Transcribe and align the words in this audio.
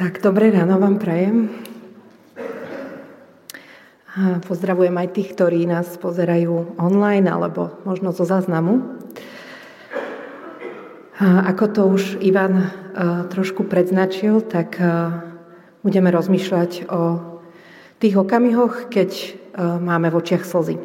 Tak, 0.00 0.24
dobré 0.24 0.48
ráno 0.48 0.80
vám 0.80 0.96
prajem. 0.96 1.52
A 4.16 4.40
pozdravujem 4.40 4.96
aj 4.96 5.12
tých, 5.12 5.36
ktorí 5.36 5.68
nás 5.68 5.92
pozerajú 6.00 6.80
online 6.80 7.28
alebo 7.28 7.76
možno 7.84 8.08
zo 8.16 8.24
záznamu. 8.24 8.80
A 11.20 11.52
ako 11.52 11.64
to 11.68 11.82
už 11.84 12.16
Ivan 12.24 12.72
trošku 13.28 13.68
predznačil, 13.68 14.40
tak 14.40 14.80
budeme 15.84 16.08
rozmýšľať 16.08 16.88
o 16.88 17.20
tých 18.00 18.16
okamihoch, 18.16 18.88
keď 18.88 19.36
máme 19.84 20.08
v 20.08 20.16
očiach 20.16 20.48
slzy. 20.48 20.80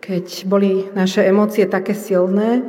Keď 0.00 0.48
boli 0.48 0.88
naše 0.96 1.20
emócie 1.28 1.68
také 1.68 1.92
silné, 1.92 2.64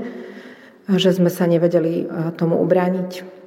že 0.91 1.15
sme 1.15 1.31
sa 1.31 1.47
nevedeli 1.47 2.03
tomu 2.35 2.59
ubrániť. 2.59 3.39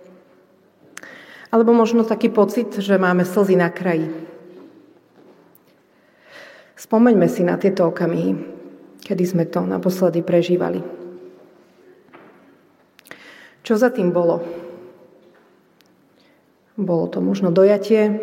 Alebo 1.50 1.70
možno 1.70 2.02
taký 2.02 2.28
pocit, 2.28 2.74
že 2.74 2.98
máme 2.98 3.22
slzy 3.22 3.54
na 3.54 3.70
kraji. 3.70 4.10
Spomeňme 6.76 7.26
si 7.30 7.46
na 7.46 7.56
tieto 7.56 7.88
okamihy, 7.88 8.36
kedy 9.02 9.24
sme 9.24 9.44
to 9.48 9.64
naposledy 9.64 10.20
prežívali. 10.20 10.84
Čo 13.66 13.74
za 13.74 13.90
tým 13.90 14.14
bolo? 14.14 14.46
Bolo 16.76 17.08
to 17.08 17.24
možno 17.24 17.48
dojatie, 17.50 18.20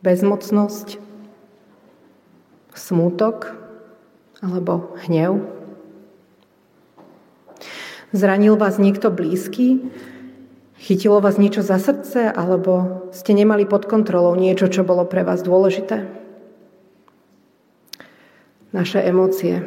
bezmocnosť, 0.00 0.98
smútok 2.72 3.52
alebo 4.40 4.96
hnev. 5.04 5.44
Zranil 8.16 8.56
vás 8.56 8.80
niekto 8.80 9.12
blízky, 9.12 9.84
Chytilo 10.76 11.24
vás 11.24 11.40
niečo 11.40 11.64
za 11.64 11.80
srdce, 11.80 12.28
alebo 12.28 13.08
ste 13.10 13.32
nemali 13.32 13.64
pod 13.64 13.88
kontrolou 13.88 14.36
niečo, 14.36 14.68
čo 14.68 14.84
bolo 14.84 15.08
pre 15.08 15.24
vás 15.24 15.40
dôležité? 15.40 16.04
Naše 18.76 19.00
emócie 19.00 19.64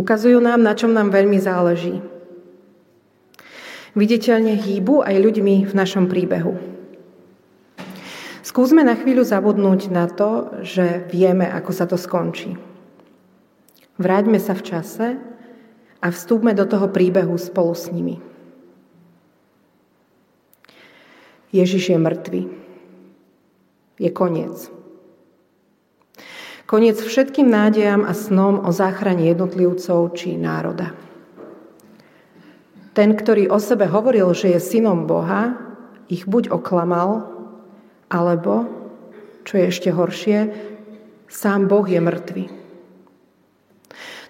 ukazujú 0.00 0.40
nám, 0.40 0.64
na 0.64 0.72
čom 0.72 0.96
nám 0.96 1.12
veľmi 1.12 1.36
záleží. 1.36 2.00
Viditeľne 3.92 4.56
hýbu 4.56 5.04
aj 5.04 5.16
ľuďmi 5.20 5.68
v 5.68 5.72
našom 5.76 6.08
príbehu. 6.08 6.56
Skúsme 8.40 8.80
na 8.80 8.96
chvíľu 8.96 9.22
zabudnúť 9.22 9.92
na 9.92 10.08
to, 10.08 10.62
že 10.64 11.06
vieme, 11.12 11.44
ako 11.44 11.70
sa 11.70 11.84
to 11.84 12.00
skončí. 12.00 12.56
Vráťme 14.00 14.40
sa 14.40 14.56
v 14.56 14.64
čase 14.64 15.06
a 16.00 16.06
vstúpme 16.08 16.56
do 16.56 16.64
toho 16.64 16.88
príbehu 16.88 17.36
spolu 17.36 17.76
s 17.76 17.92
nimi. 17.92 18.29
Ježiš 21.50 21.90
je 21.90 21.98
mŕtvy. 21.98 22.42
Je 23.98 24.10
koniec. 24.14 24.70
Koniec 26.70 27.02
všetkým 27.02 27.50
nádejam 27.50 28.06
a 28.06 28.14
snom 28.14 28.62
o 28.62 28.70
záchrane 28.70 29.26
jednotlivcov 29.26 30.14
či 30.14 30.38
národa. 30.38 30.94
Ten, 32.94 33.18
ktorý 33.18 33.50
o 33.50 33.58
sebe 33.58 33.90
hovoril, 33.90 34.30
že 34.30 34.54
je 34.54 34.62
synom 34.62 35.10
Boha, 35.10 35.58
ich 36.06 36.30
buď 36.30 36.54
oklamal, 36.54 37.26
alebo, 38.06 38.70
čo 39.42 39.58
je 39.58 39.64
ešte 39.66 39.90
horšie, 39.90 40.38
sám 41.26 41.66
Boh 41.66 41.86
je 41.86 41.98
mŕtvy. 41.98 42.44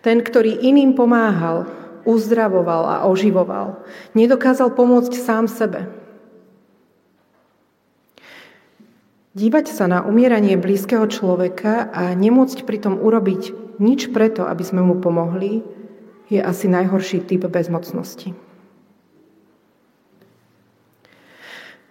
Ten, 0.01 0.25
ktorý 0.25 0.65
iným 0.65 0.97
pomáhal, 0.97 1.69
uzdravoval 2.09 2.83
a 2.89 2.97
oživoval, 3.05 3.85
nedokázal 4.17 4.73
pomôcť 4.73 5.13
sám 5.13 5.45
sebe– 5.45 5.85
Dívať 9.31 9.71
sa 9.71 9.87
na 9.87 10.03
umieranie 10.03 10.59
blízkeho 10.59 11.07
človeka 11.07 11.87
a 11.95 12.11
nemôcť 12.19 12.67
pritom 12.67 12.99
urobiť 12.99 13.55
nič 13.79 14.11
preto, 14.11 14.43
aby 14.43 14.67
sme 14.67 14.83
mu 14.83 14.99
pomohli, 14.99 15.63
je 16.27 16.43
asi 16.43 16.67
najhorší 16.67 17.23
typ 17.23 17.47
bezmocnosti. 17.47 18.35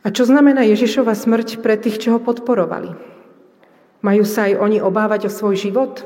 A 0.04 0.12
čo 0.12 0.28
znamená 0.28 0.68
Ježišova 0.68 1.16
smrť 1.16 1.64
pre 1.64 1.80
tých, 1.80 2.00
čo 2.04 2.16
ho 2.16 2.20
podporovali? 2.20 2.96
Majú 4.04 4.24
sa 4.28 4.48
aj 4.52 4.60
oni 4.60 4.80
obávať 4.84 5.28
o 5.28 5.32
svoj 5.32 5.56
život? 5.60 6.04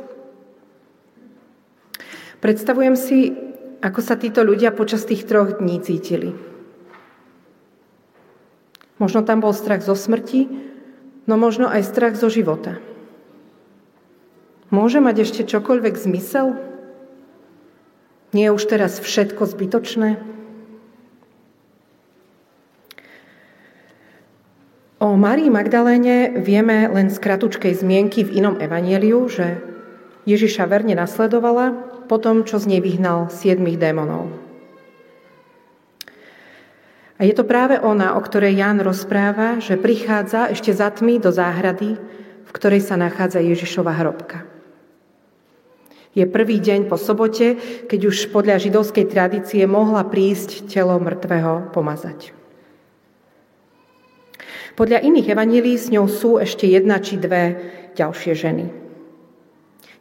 Predstavujem 2.42 2.94
si, 2.94 3.34
ako 3.82 4.00
sa 4.06 4.18
títo 4.22 4.46
ľudia 4.46 4.70
počas 4.74 5.06
tých 5.06 5.26
troch 5.26 5.58
dní 5.58 5.82
cítili. 5.82 6.34
Možno 9.02 9.26
tam 9.26 9.42
bol 9.42 9.54
strach 9.54 9.82
zo 9.82 9.98
smrti, 9.98 10.73
no 11.28 11.36
možno 11.40 11.72
aj 11.72 11.88
strach 11.88 12.16
zo 12.20 12.28
života. 12.28 12.80
Môže 14.74 14.98
mať 14.98 15.30
ešte 15.30 15.42
čokoľvek 15.46 15.96
zmysel? 15.96 16.58
Nie 18.34 18.50
je 18.50 18.56
už 18.58 18.64
teraz 18.66 18.98
všetko 18.98 19.46
zbytočné? 19.46 20.18
O 24.98 25.14
Marii 25.20 25.52
Magdaléne 25.52 26.42
vieme 26.42 26.88
len 26.90 27.12
z 27.14 27.20
kratučkej 27.20 27.76
zmienky 27.76 28.26
v 28.26 28.40
inom 28.40 28.56
evanieliu, 28.58 29.28
že 29.30 29.62
Ježiša 30.24 30.66
verne 30.66 30.96
nasledovala 30.96 31.76
po 32.08 32.18
tom, 32.18 32.48
čo 32.48 32.58
z 32.58 32.72
nej 32.72 32.82
vyhnal 32.82 33.28
siedmých 33.28 33.78
démonov. 33.78 34.43
A 37.22 37.30
je 37.30 37.34
to 37.38 37.46
práve 37.46 37.78
ona, 37.78 38.18
o 38.18 38.22
ktorej 38.26 38.58
Ján 38.58 38.82
rozpráva, 38.82 39.62
že 39.62 39.78
prichádza 39.78 40.50
ešte 40.50 40.74
za 40.74 40.90
tmy 40.90 41.22
do 41.22 41.30
záhrady, 41.30 42.02
v 42.44 42.52
ktorej 42.52 42.82
sa 42.82 42.98
nachádza 42.98 43.38
Ježišova 43.38 43.94
hrobka. 44.02 44.50
Je 46.14 46.26
prvý 46.30 46.62
deň 46.62 46.90
po 46.90 46.98
sobote, 46.98 47.58
keď 47.90 48.14
už 48.14 48.30
podľa 48.30 48.62
židovskej 48.62 49.10
tradície 49.10 49.66
mohla 49.66 50.06
prísť 50.06 50.70
telo 50.70 50.98
mŕtvého 51.02 51.74
pomazať. 51.74 52.34
Podľa 54.74 55.06
iných 55.06 55.38
evanílií 55.38 55.78
s 55.78 55.90
ňou 55.94 56.10
sú 56.10 56.42
ešte 56.42 56.66
jedna 56.66 56.98
či 56.98 57.18
dve 57.18 57.62
ďalšie 57.94 58.34
ženy. 58.34 58.66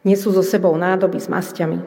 Nesú 0.01 0.33
so 0.33 0.41
sebou 0.41 0.73
nádoby 0.73 1.21
s 1.21 1.29
masťami. 1.29 1.77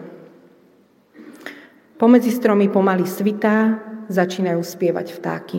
Pomedzi 1.99 2.31
stromy 2.31 2.71
pomaly 2.71 3.07
svitá, 3.07 3.83
začínajú 4.09 4.61
spievať 4.63 5.17
vtáky. 5.17 5.59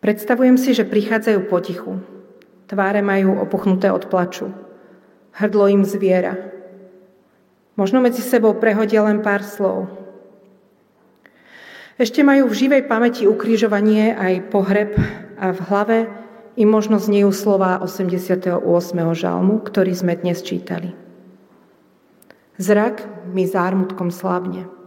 Predstavujem 0.00 0.56
si, 0.56 0.72
že 0.72 0.88
prichádzajú 0.88 1.40
potichu. 1.46 2.00
Tváre 2.64 3.04
majú 3.04 3.36
opuchnuté 3.36 3.92
od 3.92 4.08
plaču. 4.08 4.48
Hrdlo 5.36 5.68
im 5.68 5.84
zviera. 5.84 6.38
Možno 7.76 8.00
medzi 8.00 8.24
sebou 8.24 8.56
prehodia 8.56 9.04
len 9.04 9.20
pár 9.20 9.44
slov. 9.44 9.92
Ešte 12.00 12.24
majú 12.24 12.48
v 12.48 12.56
živej 12.56 12.82
pamäti 12.88 13.28
ukrižovanie 13.28 14.16
aj 14.16 14.48
pohreb 14.48 14.96
a 15.36 15.52
v 15.52 15.60
hlave 15.68 15.98
im 16.56 16.68
možno 16.72 16.96
znejú 16.96 17.28
slova 17.28 17.76
88. 17.84 18.56
žalmu, 19.12 19.60
ktorý 19.60 19.92
sme 19.92 20.16
dnes 20.16 20.40
čítali. 20.40 20.96
Zrak 22.56 23.04
mi 23.36 23.44
zármutkom 23.44 24.08
slabne. 24.08 24.79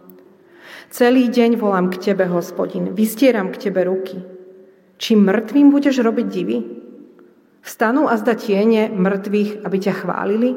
Celý 0.94 1.26
deň 1.26 1.58
volám 1.58 1.90
k 1.90 1.98
Tebe, 1.98 2.30
hospodin, 2.30 2.94
vystieram 2.94 3.50
k 3.50 3.66
Tebe 3.66 3.82
ruky. 3.82 4.22
Či 5.02 5.18
mŕtvým 5.18 5.74
budeš 5.74 6.06
robiť 6.06 6.28
divy? 6.30 6.62
Vstanú 7.66 8.06
a 8.06 8.14
zda 8.14 8.38
tiene 8.38 8.94
mŕtvych, 8.94 9.66
aby 9.66 9.78
ťa 9.82 9.94
chválili? 10.06 10.54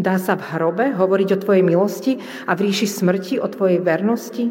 Dá 0.00 0.16
sa 0.16 0.40
v 0.40 0.48
hrobe 0.48 0.96
hovoriť 0.96 1.28
o 1.28 1.40
Tvojej 1.44 1.60
milosti 1.60 2.16
a 2.48 2.56
v 2.56 2.72
ríši 2.72 2.88
smrti 2.88 3.36
o 3.36 3.44
Tvojej 3.52 3.84
vernosti? 3.84 4.48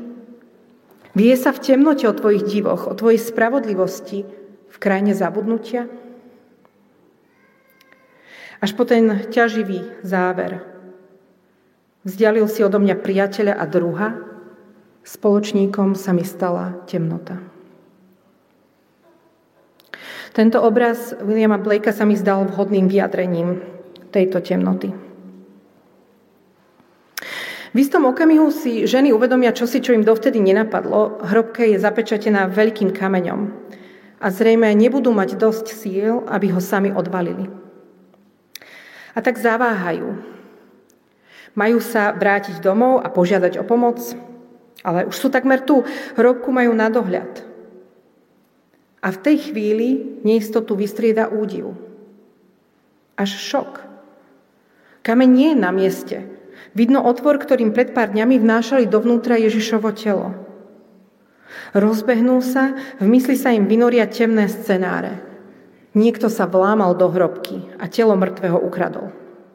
Vie 1.18 1.34
sa 1.34 1.50
v 1.50 1.66
temnote 1.66 2.06
o 2.06 2.14
Tvojich 2.14 2.46
divoch, 2.46 2.86
o 2.86 2.94
Tvojej 2.94 3.18
spravodlivosti 3.18 4.30
v 4.70 4.78
krajine 4.78 5.18
zabudnutia? 5.18 5.90
Až 8.62 8.78
po 8.78 8.86
ten 8.86 9.26
ťaživý 9.26 10.06
záver. 10.06 10.62
Vzdialil 12.06 12.46
si 12.46 12.62
odo 12.62 12.78
mňa 12.78 13.02
priateľa 13.02 13.58
a 13.58 13.66
druha, 13.66 14.25
Spoločníkom 15.06 15.94
sa 15.94 16.18
mi 16.18 16.26
stala 16.26 16.82
temnota. 16.90 17.38
Tento 20.34 20.60
obraz 20.66 21.14
Williama 21.22 21.62
Blakea 21.62 21.94
sa 21.94 22.10
mi 22.10 22.18
zdal 22.18 22.50
vhodným 22.50 22.90
vyjadrením 22.90 23.62
tejto 24.10 24.42
temnoty. 24.42 24.92
V 27.72 27.78
istom 27.78 28.10
okamihu 28.10 28.50
si 28.50 28.90
ženy 28.90 29.14
uvedomia 29.14 29.54
čosi, 29.54 29.84
čo 29.84 29.94
im 29.94 30.02
dovtedy 30.02 30.42
nenapadlo. 30.42 31.22
Hrobka 31.22 31.68
je 31.70 31.78
zapečatená 31.78 32.50
veľkým 32.50 32.90
kameňom 32.90 33.52
a 34.20 34.28
zrejme 34.32 34.72
nebudú 34.74 35.14
mať 35.14 35.38
dosť 35.38 35.66
síl, 35.76 36.24
aby 36.26 36.50
ho 36.50 36.64
sami 36.64 36.90
odvalili. 36.90 37.46
A 39.14 39.22
tak 39.22 39.38
zaváhajú. 39.38 40.18
Majú 41.56 41.78
sa 41.80 42.12
vrátiť 42.12 42.60
domov 42.60 43.04
a 43.04 43.08
požiadať 43.08 43.60
o 43.60 43.64
pomoc, 43.64 44.00
Ale 44.82 45.08
už 45.08 45.16
sú 45.16 45.28
takmer 45.32 45.64
tu, 45.64 45.86
hrobku 46.20 46.52
majú 46.52 46.76
na 46.76 46.92
dohľad. 46.92 47.46
A 49.06 49.14
v 49.14 49.22
tej 49.22 49.50
chvíli 49.50 50.20
neistotu 50.26 50.74
vystrieda 50.74 51.30
údiv. 51.30 51.78
Až 53.16 53.38
šok. 53.38 53.72
Kameň 55.06 55.30
nie 55.30 55.50
je 55.54 55.62
na 55.62 55.70
mieste. 55.70 56.18
Vidno 56.74 57.06
otvor, 57.06 57.38
ktorým 57.38 57.72
pred 57.72 57.94
pár 57.94 58.12
dňami 58.12 58.42
vnášali 58.42 58.90
dovnútra 58.90 59.38
Ježišovo 59.38 59.94
telo. 59.94 60.34
Rozbehnú 61.78 62.42
sa, 62.42 62.74
v 62.98 63.06
mysli 63.14 63.38
sa 63.38 63.54
im 63.54 63.70
vynoria 63.70 64.10
temné 64.10 64.50
scenáre. 64.50 65.22
Niekto 65.96 66.28
sa 66.28 66.50
vlámal 66.50 66.98
do 66.98 67.08
hrobky 67.08 67.72
a 67.80 67.88
telo 67.88 68.18
mŕtvého 68.20 68.60
ukradol. 68.60 69.14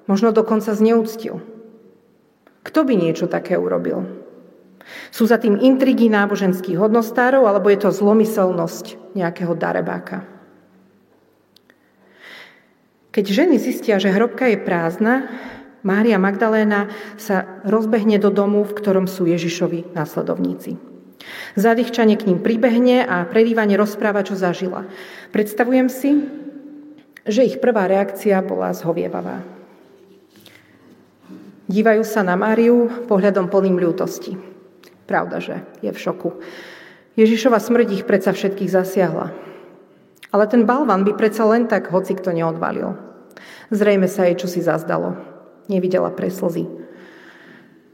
Možno 0.08 0.32
dokonca 0.32 0.72
zneúctil. 0.72 1.42
Kto 2.64 2.84
by 2.86 2.94
niečo 2.96 3.28
také 3.28 3.56
urobil? 3.56 4.19
Sú 5.14 5.26
za 5.28 5.38
tým 5.38 5.60
intrigy 5.60 6.10
náboženských 6.10 6.78
hodnostárov, 6.80 7.46
alebo 7.46 7.70
je 7.70 7.78
to 7.84 7.90
zlomyselnosť 7.94 9.14
nejakého 9.14 9.54
darebáka? 9.54 10.26
Keď 13.10 13.24
ženy 13.26 13.58
zistia, 13.58 13.98
že 13.98 14.14
hrobka 14.14 14.46
je 14.46 14.58
prázdna, 14.58 15.26
Mária 15.82 16.20
Magdaléna 16.20 16.92
sa 17.16 17.58
rozbehne 17.66 18.20
do 18.20 18.28
domu, 18.30 18.62
v 18.62 18.76
ktorom 18.76 19.08
sú 19.08 19.26
Ježišovi 19.26 19.96
následovníci. 19.96 20.76
Zadýchčanie 21.56 22.14
k 22.20 22.30
ním 22.30 22.38
pribehne 22.38 23.02
a 23.02 23.24
prerývanie 23.26 23.74
rozpráva, 23.74 24.22
čo 24.22 24.36
zažila. 24.36 24.86
Predstavujem 25.34 25.88
si, 25.88 26.10
že 27.26 27.44
ich 27.44 27.58
prvá 27.58 27.88
reakcia 27.88 28.40
bola 28.44 28.72
zhovievavá. 28.76 29.42
Dívajú 31.70 32.02
sa 32.02 32.26
na 32.26 32.34
Máriu 32.34 33.06
pohľadom 33.06 33.46
plným 33.46 33.78
ľútosti. 33.78 34.49
Pravda, 35.10 35.42
že 35.42 35.66
je 35.82 35.90
v 35.90 35.98
šoku. 35.98 36.38
Ježišova 37.18 37.58
smrť 37.58 37.98
ich 37.98 38.04
predsa 38.06 38.30
všetkých 38.30 38.70
zasiahla. 38.70 39.34
Ale 40.30 40.44
ten 40.46 40.62
balvan 40.62 41.02
by 41.02 41.18
predsa 41.18 41.42
len 41.50 41.66
tak 41.66 41.90
hoci 41.90 42.14
kto 42.14 42.30
neodvalil. 42.30 42.94
Zrejme 43.74 44.06
sa 44.06 44.30
jej 44.30 44.38
čosi 44.38 44.62
zazdalo. 44.62 45.18
Nevidela 45.66 46.14
pre 46.14 46.30
slzy. 46.30 46.70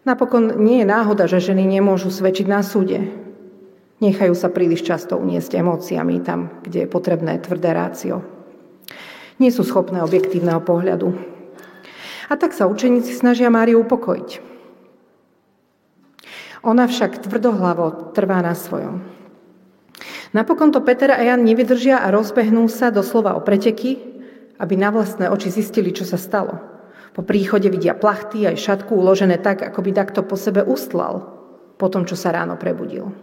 Napokon 0.04 0.60
nie 0.60 0.84
je 0.84 0.92
náhoda, 0.92 1.24
že 1.24 1.40
ženy 1.40 1.64
nemôžu 1.64 2.12
svedčiť 2.12 2.44
na 2.52 2.60
súde. 2.60 3.00
Nechajú 4.04 4.36
sa 4.36 4.52
príliš 4.52 4.84
často 4.84 5.16
uniesť 5.16 5.56
emóciami 5.56 6.20
tam, 6.20 6.60
kde 6.68 6.84
je 6.84 6.92
potrebné 6.92 7.40
tvrdé 7.40 7.72
rácio. 7.72 8.20
Nie 9.40 9.48
sú 9.48 9.64
schopné 9.64 10.04
objektívneho 10.04 10.60
pohľadu. 10.60 11.16
A 12.28 12.36
tak 12.36 12.52
sa 12.52 12.68
učeníci 12.68 13.16
snažia 13.16 13.48
Máriu 13.48 13.80
upokojiť. 13.80 14.55
Ona 16.66 16.90
však 16.90 17.22
tvrdohlavo 17.22 18.10
trvá 18.10 18.42
na 18.42 18.58
svojom. 18.58 18.98
Napokon 20.34 20.74
to 20.74 20.82
Peter 20.82 21.14
a 21.14 21.22
Jan 21.22 21.46
nevydržia 21.46 22.02
a 22.02 22.10
rozbehnú 22.10 22.66
sa 22.66 22.90
doslova 22.90 23.38
o 23.38 23.40
preteky, 23.40 24.02
aby 24.58 24.74
na 24.74 24.90
vlastné 24.90 25.30
oči 25.30 25.54
zistili, 25.54 25.94
čo 25.94 26.02
sa 26.02 26.18
stalo. 26.18 26.58
Po 27.14 27.22
príchode 27.22 27.70
vidia 27.70 27.94
plachty 27.94 28.44
aj 28.44 28.58
šatku 28.60 28.92
uložené 28.92 29.38
tak, 29.38 29.62
ako 29.62 29.78
by 29.80 29.90
takto 29.94 30.20
po 30.26 30.34
sebe 30.34 30.66
ustlal 30.66 31.38
po 31.78 31.86
tom, 31.86 32.02
čo 32.04 32.18
sa 32.18 32.34
ráno 32.34 32.58
prebudil. 32.58 33.14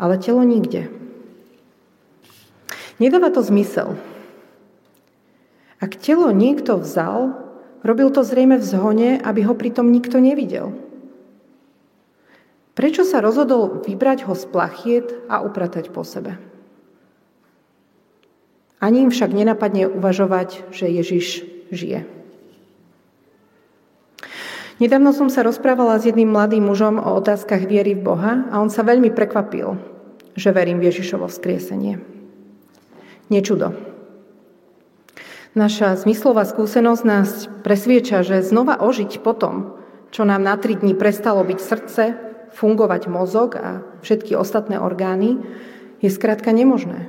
Ale 0.00 0.16
telo 0.16 0.42
nikde. 0.42 0.88
Nedáva 2.98 3.30
to 3.30 3.44
zmysel. 3.44 3.94
Ak 5.78 5.94
telo 6.00 6.34
niekto 6.34 6.80
vzal, 6.80 7.36
robil 7.86 8.10
to 8.10 8.26
zrejme 8.26 8.58
v 8.58 8.64
zhone, 8.66 9.10
aby 9.22 9.46
ho 9.46 9.54
pritom 9.54 9.86
nikto 9.86 10.18
nevidel. 10.18 10.87
Prečo 12.78 13.02
sa 13.02 13.18
rozhodol 13.18 13.82
vybrať 13.82 14.30
ho 14.30 14.38
z 14.38 14.44
plachiet 14.54 15.10
a 15.26 15.42
upratať 15.42 15.90
po 15.90 16.06
sebe? 16.06 16.38
Ani 18.78 19.02
im 19.02 19.10
však 19.10 19.34
nenapadne 19.34 19.90
uvažovať, 19.90 20.70
že 20.70 20.86
Ježiš 20.86 21.42
žije. 21.74 22.06
Nedávno 24.78 25.10
som 25.10 25.26
sa 25.26 25.42
rozprávala 25.42 25.98
s 25.98 26.06
jedným 26.06 26.30
mladým 26.30 26.70
mužom 26.70 27.02
o 27.02 27.18
otázkach 27.18 27.66
viery 27.66 27.98
v 27.98 28.06
Boha 28.14 28.46
a 28.46 28.62
on 28.62 28.70
sa 28.70 28.86
veľmi 28.86 29.10
prekvapil, 29.10 29.74
že 30.38 30.54
verím 30.54 30.78
v 30.78 30.94
Ježišovo 30.94 31.26
vzkriesenie. 31.26 31.98
Nečudo. 33.26 33.74
Naša 35.58 35.98
zmyslová 35.98 36.46
skúsenosť 36.46 37.02
nás 37.02 37.50
presvieča, 37.66 38.22
že 38.22 38.46
znova 38.46 38.78
ožiť 38.78 39.18
potom, 39.18 39.74
čo 40.14 40.22
nám 40.22 40.46
na 40.46 40.54
tri 40.54 40.78
dní 40.78 40.94
prestalo 40.94 41.42
byť 41.42 41.58
srdce, 41.58 42.27
fungovať 42.58 43.06
mozog 43.06 43.54
a 43.54 43.86
všetky 44.02 44.34
ostatné 44.34 44.82
orgány, 44.82 45.38
je 46.02 46.10
skrátka 46.10 46.50
nemožné. 46.50 47.06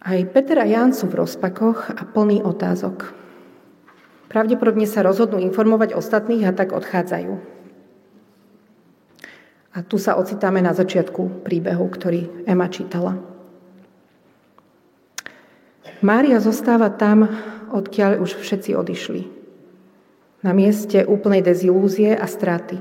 Aj 0.00 0.16
Peter 0.32 0.56
a 0.56 0.64
Ján 0.64 0.96
sú 0.96 1.04
v 1.12 1.20
rozpakoch 1.20 1.92
a 1.92 2.02
plný 2.08 2.40
otázok. 2.40 3.12
Pravdepodobne 4.32 4.88
sa 4.88 5.04
rozhodnú 5.04 5.36
informovať 5.36 5.92
ostatných 5.92 6.48
a 6.48 6.56
tak 6.56 6.72
odchádzajú. 6.72 7.32
A 9.76 9.78
tu 9.84 10.00
sa 10.00 10.16
ocitáme 10.16 10.64
na 10.64 10.72
začiatku 10.72 11.44
príbehu, 11.44 11.84
ktorý 11.92 12.48
Ema 12.48 12.72
čítala. 12.72 13.20
Mária 16.00 16.40
zostáva 16.40 16.88
tam, 16.88 17.28
odkiaľ 17.68 18.24
už 18.24 18.40
všetci 18.40 18.72
odišli. 18.72 19.37
Na 20.38 20.54
mieste 20.54 21.02
úplnej 21.02 21.42
dezilúzie 21.42 22.14
a 22.14 22.26
straty. 22.30 22.78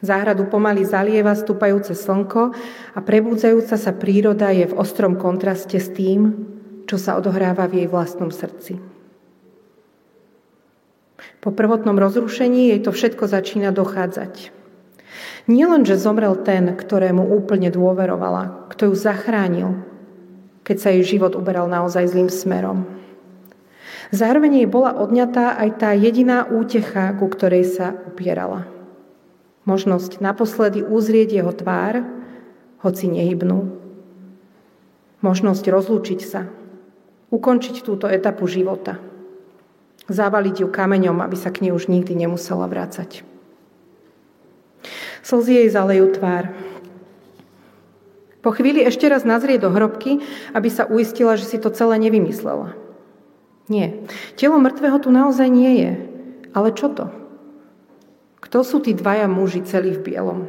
Záhradu 0.00 0.48
pomaly 0.48 0.84
zalieva 0.84 1.36
stúpajúce 1.36 1.92
slnko 1.92 2.52
a 2.96 2.98
prebúdzajúca 3.00 3.76
sa 3.76 3.92
príroda 3.96 4.52
je 4.52 4.68
v 4.68 4.76
ostrom 4.76 5.16
kontraste 5.16 5.76
s 5.76 5.92
tým, 5.92 6.48
čo 6.84 6.96
sa 6.96 7.16
odohráva 7.20 7.68
v 7.68 7.84
jej 7.84 7.88
vlastnom 7.88 8.32
srdci. 8.32 8.80
Po 11.40 11.52
prvotnom 11.52 11.96
rozrušení 11.96 12.72
jej 12.72 12.80
to 12.80 12.92
všetko 12.92 13.24
začína 13.28 13.72
dochádzať. 13.72 14.52
Nie 15.46 15.64
len, 15.70 15.86
že 15.86 16.00
zomrel 16.00 16.34
ten, 16.42 16.74
ktorému 16.74 17.22
úplne 17.22 17.70
dôverovala, 17.70 18.68
kto 18.72 18.90
ju 18.90 18.94
zachránil, 18.98 19.68
keď 20.66 20.76
sa 20.76 20.88
jej 20.92 21.16
život 21.16 21.38
uberal 21.38 21.70
naozaj 21.70 22.10
zlým 22.10 22.28
smerom. 22.28 22.84
Zároveň 24.14 24.62
jej 24.62 24.68
bola 24.70 24.94
odňatá 24.94 25.58
aj 25.58 25.70
tá 25.82 25.90
jediná 25.96 26.46
útecha, 26.46 27.10
ku 27.18 27.26
ktorej 27.26 27.66
sa 27.66 27.94
upierala. 28.06 28.66
Možnosť 29.66 30.22
naposledy 30.22 30.86
uzrieť 30.86 31.42
jeho 31.42 31.50
tvár, 31.50 32.06
hoci 32.86 33.10
nehybnú. 33.10 33.82
Možnosť 35.26 35.64
rozlúčiť 35.66 36.20
sa, 36.22 36.46
ukončiť 37.34 37.82
túto 37.82 38.06
etapu 38.06 38.46
života– 38.46 39.02
Zavaliť 40.06 40.62
ju 40.62 40.68
kameňom, 40.70 41.18
aby 41.18 41.34
sa 41.34 41.50
k 41.50 41.66
nej 41.66 41.74
už 41.74 41.90
nikdy 41.90 42.14
nemusela 42.14 42.70
vrácať. 42.70 43.26
Slzy 45.26 45.66
jej 45.66 45.68
zalejú 45.70 46.14
tvár. 46.14 46.54
Po 48.38 48.54
chvíli 48.54 48.86
ešte 48.86 49.10
raz 49.10 49.26
nazrie 49.26 49.58
do 49.58 49.74
hrobky, 49.74 50.22
aby 50.54 50.70
sa 50.70 50.86
uistila, 50.86 51.34
že 51.34 51.50
si 51.50 51.58
to 51.58 51.74
celé 51.74 51.98
nevymyslela. 51.98 52.78
Nie. 53.66 54.06
Telo 54.38 54.62
mŕtvého 54.62 54.98
tu 55.02 55.10
naozaj 55.10 55.48
nie 55.50 55.72
je. 55.82 55.92
Ale 56.54 56.70
čo 56.72 56.88
to? 56.90 57.10
Kto 58.38 58.62
sú 58.62 58.78
tí 58.78 58.94
dvaja 58.94 59.26
muži 59.26 59.66
celí 59.66 59.90
v 59.90 60.04
bielom? 60.06 60.40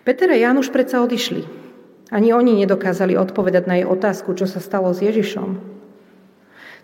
Peter 0.00 0.32
a 0.32 0.36
Jan 0.36 0.56
už 0.56 0.72
predsa 0.72 1.04
odišli. 1.04 1.44
Ani 2.10 2.32
oni 2.32 2.58
nedokázali 2.64 3.14
odpovedať 3.14 3.64
na 3.68 3.74
jej 3.78 3.86
otázku, 3.86 4.32
čo 4.34 4.48
sa 4.48 4.58
stalo 4.58 4.90
s 4.90 5.04
Ježišom. 5.04 5.60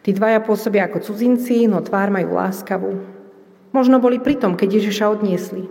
Tí 0.06 0.14
dvaja 0.14 0.38
pôsobia 0.38 0.86
ako 0.86 1.02
cudzinci, 1.02 1.66
no 1.66 1.82
tvár 1.82 2.14
majú 2.14 2.38
láskavú. 2.38 3.02
Možno 3.74 3.98
boli 3.98 4.22
pritom, 4.22 4.54
keď 4.54 4.78
Ježiša 4.78 5.10
odniesli. 5.10 5.66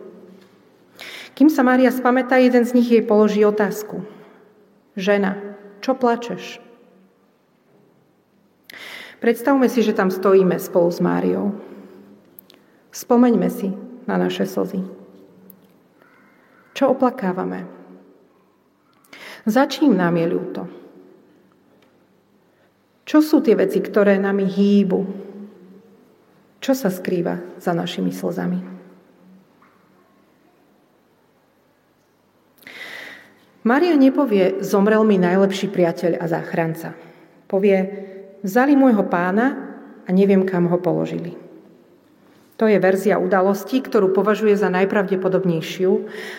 Kým 1.38 1.48
sa 1.48 1.63
Mária 1.63 1.93
spamätá, 1.93 2.36
jeden 2.41 2.67
z 2.67 2.75
nich 2.75 2.89
jej 2.91 3.03
položí 3.05 3.48
otázku. 3.48 4.03
Žena, 5.00 5.39
čo 5.79 5.95
plačeš? 5.95 6.60
Predstavme 9.25 9.65
si, 9.65 9.82
že 9.82 9.98
tam 9.98 10.13
stojíme 10.13 10.53
spolu 10.62 10.86
s 10.94 11.01
Máriou. 11.01 11.58
Spomeňme 12.94 13.50
si 13.50 13.74
na 14.05 14.22
naše 14.22 14.46
slzy. 14.46 14.86
Čo 16.77 16.94
oplakávame? 16.94 17.65
Začím 19.50 19.98
nám 19.98 20.22
je 20.22 20.25
ľúto? 20.29 20.62
Čo 23.01 23.25
sú 23.25 23.41
tie 23.41 23.58
veci, 23.58 23.82
ktoré 23.82 24.22
nami 24.22 24.46
hýbu? 24.46 25.01
Čo 26.62 26.77
sa 26.77 26.94
skrýva 26.94 27.58
za 27.58 27.74
našimi 27.74 28.13
slzami? 28.13 28.62
Maria 33.65 33.98
nepovie, 33.98 34.62
zomrel 34.62 35.01
mi 35.01 35.17
najlepší 35.17 35.74
priateľ 35.74 36.22
a 36.22 36.25
záchranca. 36.29 36.94
Povie, 37.50 38.13
vzali 38.46 38.78
môjho 38.78 39.02
pána 39.10 39.58
a 40.06 40.10
neviem, 40.14 40.46
kam 40.46 40.70
ho 40.70 40.78
položili. 40.78 41.34
To 42.56 42.72
je 42.72 42.80
verzia 42.80 43.20
udalosti, 43.20 43.84
ktorú 43.84 44.16
považuje 44.16 44.56
za 44.56 44.72
najpravdepodobnejšiu 44.72 45.92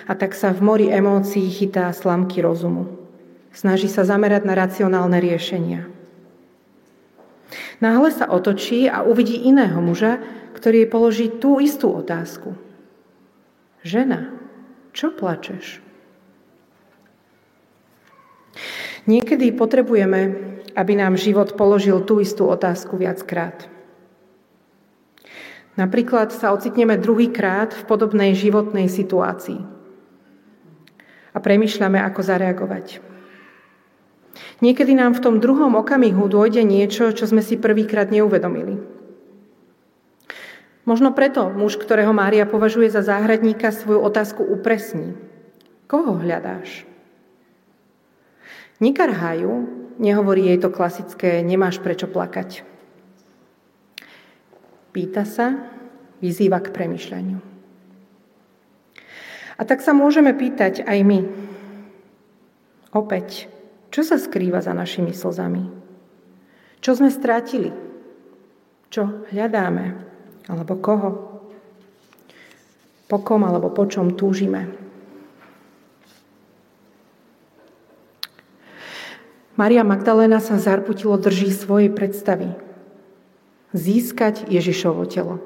a 0.08 0.12
tak 0.16 0.32
sa 0.32 0.54
v 0.54 0.64
mori 0.64 0.86
emócií 0.88 1.44
chytá 1.52 1.92
slamky 1.92 2.40
rozumu. 2.40 2.88
Snaží 3.52 3.90
sa 3.90 4.06
zamerať 4.06 4.48
na 4.48 4.56
racionálne 4.56 5.20
riešenia. 5.20 5.84
Náhle 7.84 8.08
sa 8.08 8.32
otočí 8.32 8.88
a 8.88 9.04
uvidí 9.04 9.44
iného 9.44 9.76
muža, 9.84 10.16
ktorý 10.56 10.84
jej 10.84 10.88
položí 10.88 11.26
tú 11.28 11.60
istú 11.60 11.92
otázku. 11.92 12.56
Žena, 13.84 14.32
čo 14.96 15.12
plačeš? 15.12 15.84
Niekedy 19.04 19.52
potrebujeme, 19.52 20.55
aby 20.76 20.92
nám 20.92 21.16
život 21.16 21.56
položil 21.56 22.04
tú 22.04 22.20
istú 22.20 22.46
otázku 22.52 23.00
viackrát. 23.00 23.66
Napríklad 25.76 26.32
sa 26.32 26.52
ocitneme 26.52 27.00
druhýkrát 27.00 27.72
v 27.72 27.82
podobnej 27.88 28.36
životnej 28.36 28.88
situácii 28.88 29.60
a 31.36 31.38
premyšľame, 31.40 32.00
ako 32.00 32.20
zareagovať. 32.24 33.04
Niekedy 34.64 34.96
nám 34.96 35.16
v 35.16 35.22
tom 35.24 35.34
druhom 35.36 35.76
okamihu 35.76 36.28
dôjde 36.32 36.64
niečo, 36.64 37.12
čo 37.12 37.28
sme 37.28 37.44
si 37.44 37.60
prvýkrát 37.60 38.08
neuvedomili. 38.08 38.80
Možno 40.88 41.12
preto 41.12 41.52
muž, 41.52 41.76
ktorého 41.76 42.14
Mária 42.16 42.48
považuje 42.48 42.88
za 42.88 43.04
záhradníka, 43.04 43.68
svoju 43.74 44.00
otázku 44.00 44.40
upresní. 44.46 45.12
Koho 45.90 46.16
hľadáš? 46.16 46.88
Nekarhajú, 48.76 49.52
nehovorí 49.96 50.52
jej 50.52 50.60
to 50.60 50.68
klasické 50.68 51.40
nemáš 51.40 51.80
prečo 51.80 52.04
plakať. 52.04 52.60
Pýta 54.92 55.24
sa, 55.24 55.72
vyzýva 56.20 56.60
k 56.60 56.72
premyšľaniu. 56.72 57.38
A 59.56 59.62
tak 59.64 59.80
sa 59.80 59.96
môžeme 59.96 60.36
pýtať 60.36 60.84
aj 60.84 60.98
my. 61.00 61.20
Opäť, 62.92 63.48
čo 63.88 64.04
sa 64.04 64.20
skrýva 64.20 64.60
za 64.60 64.76
našimi 64.76 65.16
slzami? 65.16 65.64
Čo 66.84 67.00
sme 67.00 67.08
strátili? 67.08 67.72
Čo 68.92 69.24
hľadáme? 69.32 69.84
Alebo 70.52 70.76
koho? 70.76 71.10
Po 73.08 73.18
kom 73.24 73.48
alebo 73.48 73.72
po 73.72 73.88
čom 73.88 74.12
túžime? 74.12 74.85
Maria 79.56 79.82
Magdalena 79.88 80.36
sa 80.38 80.60
zarputilo 80.60 81.16
drží 81.16 81.48
svojej 81.48 81.88
predstavy, 81.88 82.52
získať 83.72 84.44
Ježišovo 84.52 85.08
telo. 85.08 85.40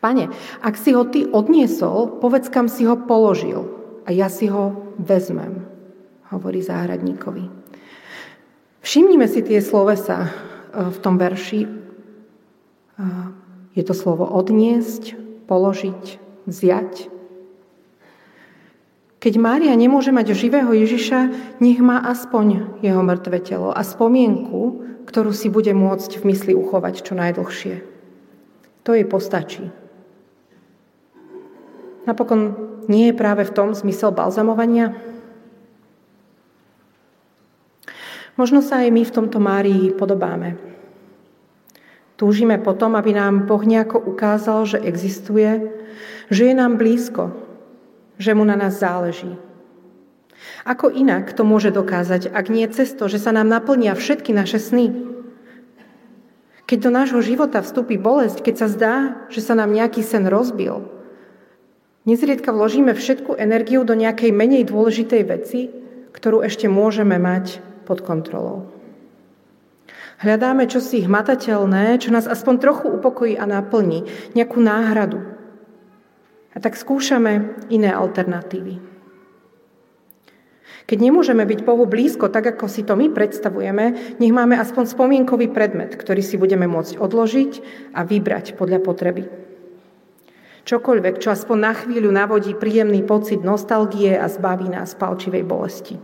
Pane, 0.00 0.32
ak 0.64 0.74
si 0.80 0.96
ho 0.96 1.04
ty 1.04 1.28
odniesol, 1.28 2.20
povedz, 2.20 2.48
kam 2.48 2.72
si 2.72 2.88
ho 2.88 2.96
položil 2.96 3.68
a 4.04 4.12
ja 4.12 4.32
si 4.32 4.48
ho 4.48 4.96
vezmem, 4.96 5.64
hovorí 6.32 6.64
záhradníkovi. 6.64 7.48
Všimnime 8.80 9.26
si 9.26 9.42
tie 9.42 9.58
slovesa 9.58 10.24
e, 10.24 10.30
v 10.94 10.98
tom 11.02 11.18
verši. 11.18 11.66
E, 11.66 11.68
je 13.74 13.82
to 13.82 13.92
slovo 13.98 14.24
odniesť, 14.30 15.18
položiť, 15.50 16.04
vziať. 16.46 17.10
Keď 19.26 19.42
Mária 19.42 19.74
nemôže 19.74 20.14
mať 20.14 20.38
živého 20.38 20.70
Ježiša, 20.70 21.34
nech 21.58 21.82
má 21.82 21.98
aspoň 21.98 22.78
jeho 22.78 23.02
mŕtve 23.02 23.42
telo 23.42 23.74
a 23.74 23.82
spomienku, 23.82 24.86
ktorú 25.02 25.34
si 25.34 25.50
bude 25.50 25.74
môcť 25.74 26.22
v 26.22 26.30
mysli 26.30 26.52
uchovať 26.54 27.02
čo 27.02 27.18
najdlhšie. 27.18 27.82
To 28.86 28.94
jej 28.94 29.02
postačí. 29.02 29.66
Napokon 32.06 32.54
nie 32.86 33.10
je 33.10 33.18
práve 33.18 33.42
v 33.42 33.50
tom 33.50 33.74
zmysel 33.74 34.14
balzamovania? 34.14 34.94
Možno 38.38 38.62
sa 38.62 38.86
aj 38.86 38.94
my 38.94 39.02
v 39.02 39.10
tomto 39.10 39.42
Márii 39.42 39.90
podobáme. 39.90 40.54
Túžime 42.14 42.62
potom, 42.62 42.94
aby 42.94 43.10
nám 43.10 43.50
Boh 43.50 43.66
nejako 43.66 44.06
ukázal, 44.06 44.70
že 44.70 44.78
existuje, 44.86 45.66
že 46.30 46.46
je 46.46 46.54
nám 46.54 46.78
blízko, 46.78 47.45
že 48.16 48.32
mu 48.32 48.44
na 48.44 48.56
nás 48.56 48.80
záleží. 48.80 49.36
Ako 50.66 50.90
inak 50.90 51.32
to 51.32 51.46
môže 51.46 51.70
dokázať, 51.70 52.28
ak 52.30 52.46
nie 52.50 52.66
cez 52.68 52.92
to, 52.92 53.06
že 53.06 53.22
sa 53.22 53.30
nám 53.32 53.48
naplnia 53.48 53.94
všetky 53.94 54.34
naše 54.34 54.58
sny? 54.58 54.92
Keď 56.66 56.78
do 56.82 56.90
nášho 56.90 57.22
života 57.22 57.62
vstúpi 57.62 57.94
bolesť, 57.94 58.42
keď 58.42 58.54
sa 58.58 58.66
zdá, 58.66 58.94
že 59.30 59.38
sa 59.38 59.54
nám 59.54 59.70
nejaký 59.70 60.02
sen 60.02 60.26
rozbil, 60.26 60.82
nezriedka 62.02 62.50
vložíme 62.50 62.90
všetku 62.90 63.38
energiu 63.38 63.86
do 63.86 63.94
nejakej 63.94 64.34
menej 64.34 64.66
dôležitej 64.66 65.22
veci, 65.30 65.70
ktorú 66.10 66.42
ešte 66.42 66.66
môžeme 66.66 67.22
mať 67.22 67.62
pod 67.86 68.02
kontrolou. 68.02 68.66
Hľadáme 70.16 70.64
čosi 70.64 71.04
hmatateľné, 71.04 72.00
čo 72.00 72.08
nás 72.08 72.24
aspoň 72.24 72.54
trochu 72.56 72.88
upokojí 72.88 73.36
a 73.36 73.44
naplní, 73.44 74.08
nejakú 74.32 74.58
náhradu. 74.58 75.35
A 76.56 76.58
tak 76.58 76.80
skúšame 76.80 77.60
iné 77.68 77.92
alternatívy. 77.92 78.80
Keď 80.86 80.98
nemôžeme 81.02 81.42
byť 81.42 81.66
Bohu 81.66 81.84
blízko, 81.84 82.30
tak 82.30 82.56
ako 82.56 82.70
si 82.70 82.86
to 82.86 82.94
my 82.94 83.10
predstavujeme, 83.10 84.16
nech 84.22 84.32
máme 84.32 84.54
aspoň 84.54 84.86
spomienkový 84.86 85.50
predmet, 85.50 85.98
ktorý 85.98 86.22
si 86.22 86.38
budeme 86.38 86.70
môcť 86.70 86.96
odložiť 86.96 87.52
a 87.92 88.06
vybrať 88.06 88.54
podľa 88.54 88.78
potreby. 88.80 89.26
Čokoľvek, 90.66 91.18
čo 91.18 91.34
aspoň 91.34 91.58
na 91.58 91.72
chvíľu 91.74 92.10
navodí 92.14 92.54
príjemný 92.54 93.02
pocit 93.02 93.42
nostalgie 93.42 94.14
a 94.14 94.30
zbaví 94.30 94.70
nás 94.70 94.94
palčivej 94.94 95.42
bolesti. 95.42 95.98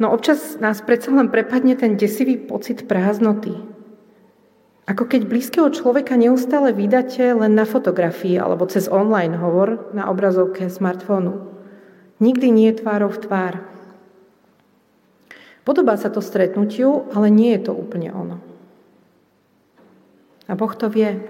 No 0.00 0.12
občas 0.12 0.56
nás 0.56 0.80
predsa 0.80 1.12
len 1.12 1.28
prepadne 1.28 1.76
ten 1.76 2.00
desivý 2.00 2.40
pocit 2.40 2.88
prázdnoty. 2.88 3.79
Ako 4.90 5.06
keď 5.06 5.30
blízkeho 5.30 5.70
človeka 5.70 6.18
neustále 6.18 6.74
vydáte 6.74 7.22
len 7.30 7.54
na 7.54 7.62
fotografii 7.62 8.42
alebo 8.42 8.66
cez 8.66 8.90
online 8.90 9.38
hovor 9.38 9.94
na 9.94 10.10
obrazovke 10.10 10.66
smartfónu. 10.66 11.46
Nikdy 12.18 12.46
nie 12.50 12.66
je 12.74 12.82
tvárov 12.82 13.14
tvár. 13.22 13.62
Podobá 15.62 15.94
sa 15.94 16.10
to 16.10 16.18
stretnutiu, 16.18 17.06
ale 17.14 17.30
nie 17.30 17.54
je 17.54 17.70
to 17.70 17.72
úplne 17.78 18.10
ono. 18.10 18.42
A 20.50 20.58
Boh 20.58 20.74
to 20.74 20.90
vie. 20.90 21.22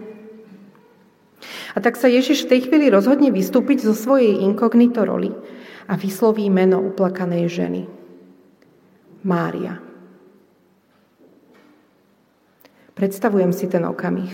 A 1.76 1.78
tak 1.84 2.00
sa 2.00 2.08
Ježiš 2.08 2.48
v 2.48 2.56
tej 2.56 2.60
chvíli 2.64 2.88
rozhodne 2.88 3.28
vystúpiť 3.28 3.84
zo 3.84 3.92
svojej 3.92 4.40
inkognito 4.40 5.04
roli 5.04 5.36
a 5.84 6.00
vysloví 6.00 6.48
meno 6.48 6.80
uplakanej 6.80 7.44
ženy. 7.52 7.82
Mária. 9.20 9.89
Predstavujem 13.00 13.48
si 13.56 13.64
ten 13.64 13.80
okamih. 13.88 14.28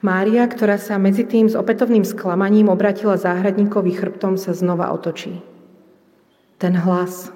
Mária, 0.00 0.48
ktorá 0.48 0.80
sa 0.80 0.96
medzi 0.96 1.28
tým 1.28 1.52
s 1.52 1.52
opätovným 1.52 2.00
sklamaním 2.00 2.72
obratila 2.72 3.20
záhradníkovi 3.20 3.92
chrbtom, 3.92 4.40
sa 4.40 4.56
znova 4.56 4.88
otočí. 4.88 5.44
Ten 6.56 6.72
hlas. 6.80 7.28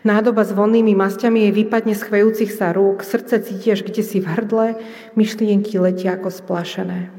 Nádoba 0.00 0.48
s 0.48 0.56
vonnými 0.56 0.96
masťami 0.96 1.44
jej 1.44 1.52
vypadne 1.52 1.92
z 1.92 2.08
chvejúcich 2.08 2.56
sa 2.56 2.72
rúk, 2.72 3.04
srdce 3.04 3.44
cítiš 3.44 3.84
kde 3.84 4.00
si 4.00 4.24
v 4.24 4.32
hrdle, 4.32 4.80
myšlienky 5.12 5.76
letia 5.76 6.16
ako 6.16 6.32
splašené. 6.32 7.12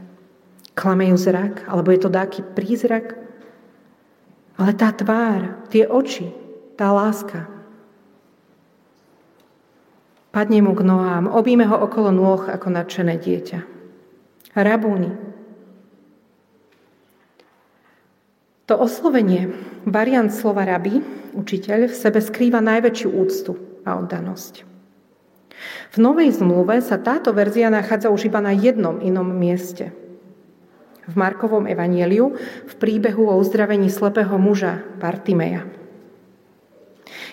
Klame 0.74 1.14
ju 1.14 1.18
zrak, 1.22 1.70
alebo 1.70 1.94
je 1.94 2.02
to 2.02 2.10
dáky 2.10 2.42
prízrak? 2.58 3.22
Ale 4.58 4.74
tá 4.74 4.90
tvár, 4.90 5.62
tie 5.70 5.86
oči, 5.86 6.34
tá 6.74 6.90
láska. 6.90 7.53
Padne 10.34 10.66
mu 10.66 10.74
k 10.74 10.82
nohám, 10.82 11.30
obíme 11.30 11.70
ho 11.70 11.78
okolo 11.78 12.10
nôh 12.10 12.42
ako 12.50 12.74
nadšené 12.74 13.22
dieťa. 13.22 13.60
Rabúni. 14.58 15.14
To 18.66 18.82
oslovenie, 18.82 19.54
variant 19.86 20.34
slova 20.34 20.66
rabi, 20.66 21.06
učiteľ, 21.38 21.86
v 21.86 21.96
sebe 21.96 22.18
skrýva 22.18 22.66
najväčšiu 22.66 23.10
úctu 23.14 23.54
a 23.86 23.94
oddanosť. 24.02 24.66
V 25.94 25.98
Novej 26.02 26.34
zmluve 26.34 26.82
sa 26.82 26.98
táto 26.98 27.30
verzia 27.30 27.70
nachádza 27.70 28.10
už 28.10 28.34
iba 28.34 28.42
na 28.42 28.58
jednom 28.58 28.98
inom 29.06 29.30
mieste. 29.30 29.94
V 31.06 31.14
Markovom 31.14 31.70
evanieliu 31.70 32.34
v 32.66 32.74
príbehu 32.82 33.30
o 33.30 33.38
uzdravení 33.38 33.94
slepého 33.94 34.34
muža 34.42 34.82
Bartimeja. 34.98 35.70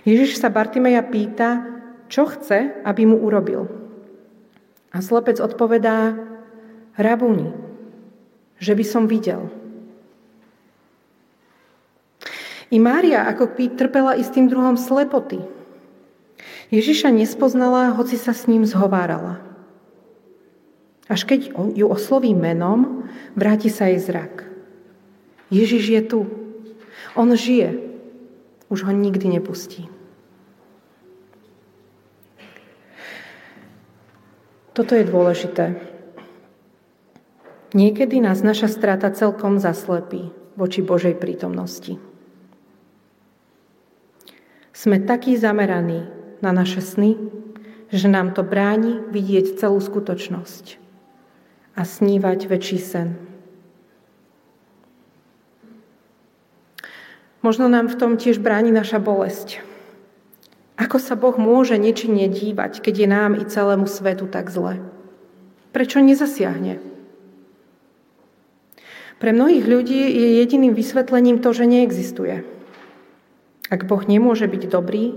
Ježiš 0.04 0.36
sa 0.36 0.52
Bartimeja 0.52 1.00
pýta, 1.00 1.79
čo 2.10 2.26
chce, 2.26 2.82
aby 2.82 3.06
mu 3.06 3.22
urobil. 3.22 3.70
A 4.90 4.98
slepec 4.98 5.38
odpovedá, 5.38 6.18
Rabúni, 6.98 7.54
že 8.58 8.74
by 8.74 8.84
som 8.84 9.06
videl. 9.06 9.46
I 12.70 12.78
Mária 12.82 13.24
ako 13.26 13.54
by 13.54 13.64
trpela 13.78 14.18
istým 14.18 14.50
druhom 14.50 14.74
slepoty. 14.74 15.42
Ježiša 16.70 17.10
nespoznala, 17.10 17.94
hoci 17.94 18.14
sa 18.14 18.30
s 18.30 18.46
ním 18.46 18.62
zhovárala. 18.62 19.42
Až 21.10 21.26
keď 21.26 21.50
ju 21.74 21.90
osloví 21.90 22.30
menom, 22.30 23.10
vráti 23.34 23.66
sa 23.66 23.90
jej 23.90 23.98
zrak. 23.98 24.46
Ježiš 25.50 25.84
je 25.90 26.02
tu. 26.06 26.20
On 27.18 27.26
žije. 27.26 27.90
Už 28.70 28.86
ho 28.86 28.94
nikdy 28.94 29.42
nepustí. 29.42 29.89
Toto 34.70 34.94
je 34.94 35.02
dôležité. 35.02 35.74
Niekedy 37.74 38.22
nás 38.22 38.42
naša 38.42 38.66
strata 38.70 39.10
celkom 39.14 39.58
zaslepí 39.62 40.30
voči 40.58 40.82
Božej 40.82 41.18
prítomnosti. 41.18 41.98
Sme 44.70 45.02
takí 45.02 45.34
zameraní 45.34 46.06
na 46.40 46.50
naše 46.54 46.82
sny, 46.82 47.18
že 47.90 48.06
nám 48.06 48.32
to 48.34 48.46
bráni 48.46 49.02
vidieť 49.10 49.58
celú 49.58 49.82
skutočnosť 49.82 50.78
a 51.74 51.82
snívať 51.82 52.46
väčší 52.46 52.78
sen. 52.78 53.08
Možno 57.40 57.72
nám 57.72 57.88
v 57.88 57.98
tom 57.98 58.12
tiež 58.20 58.38
bráni 58.38 58.70
naša 58.70 59.00
bolesť. 59.00 59.69
Ako 60.90 60.98
sa 60.98 61.14
Boh 61.14 61.38
môže 61.38 61.78
nečinne 61.78 62.26
dívať, 62.26 62.82
keď 62.82 62.94
je 62.98 63.06
nám 63.06 63.38
i 63.38 63.46
celému 63.46 63.86
svetu 63.86 64.26
tak 64.26 64.50
zle? 64.50 64.82
Prečo 65.70 66.02
nezasiahne? 66.02 66.82
Pre 69.22 69.30
mnohých 69.30 69.70
ľudí 69.70 70.02
je 70.02 70.42
jediným 70.42 70.74
vysvetlením 70.74 71.38
to, 71.38 71.54
že 71.54 71.70
neexistuje. 71.70 72.42
Ak 73.70 73.86
Boh 73.86 74.02
nemôže 74.02 74.50
byť 74.50 74.62
dobrý, 74.66 75.14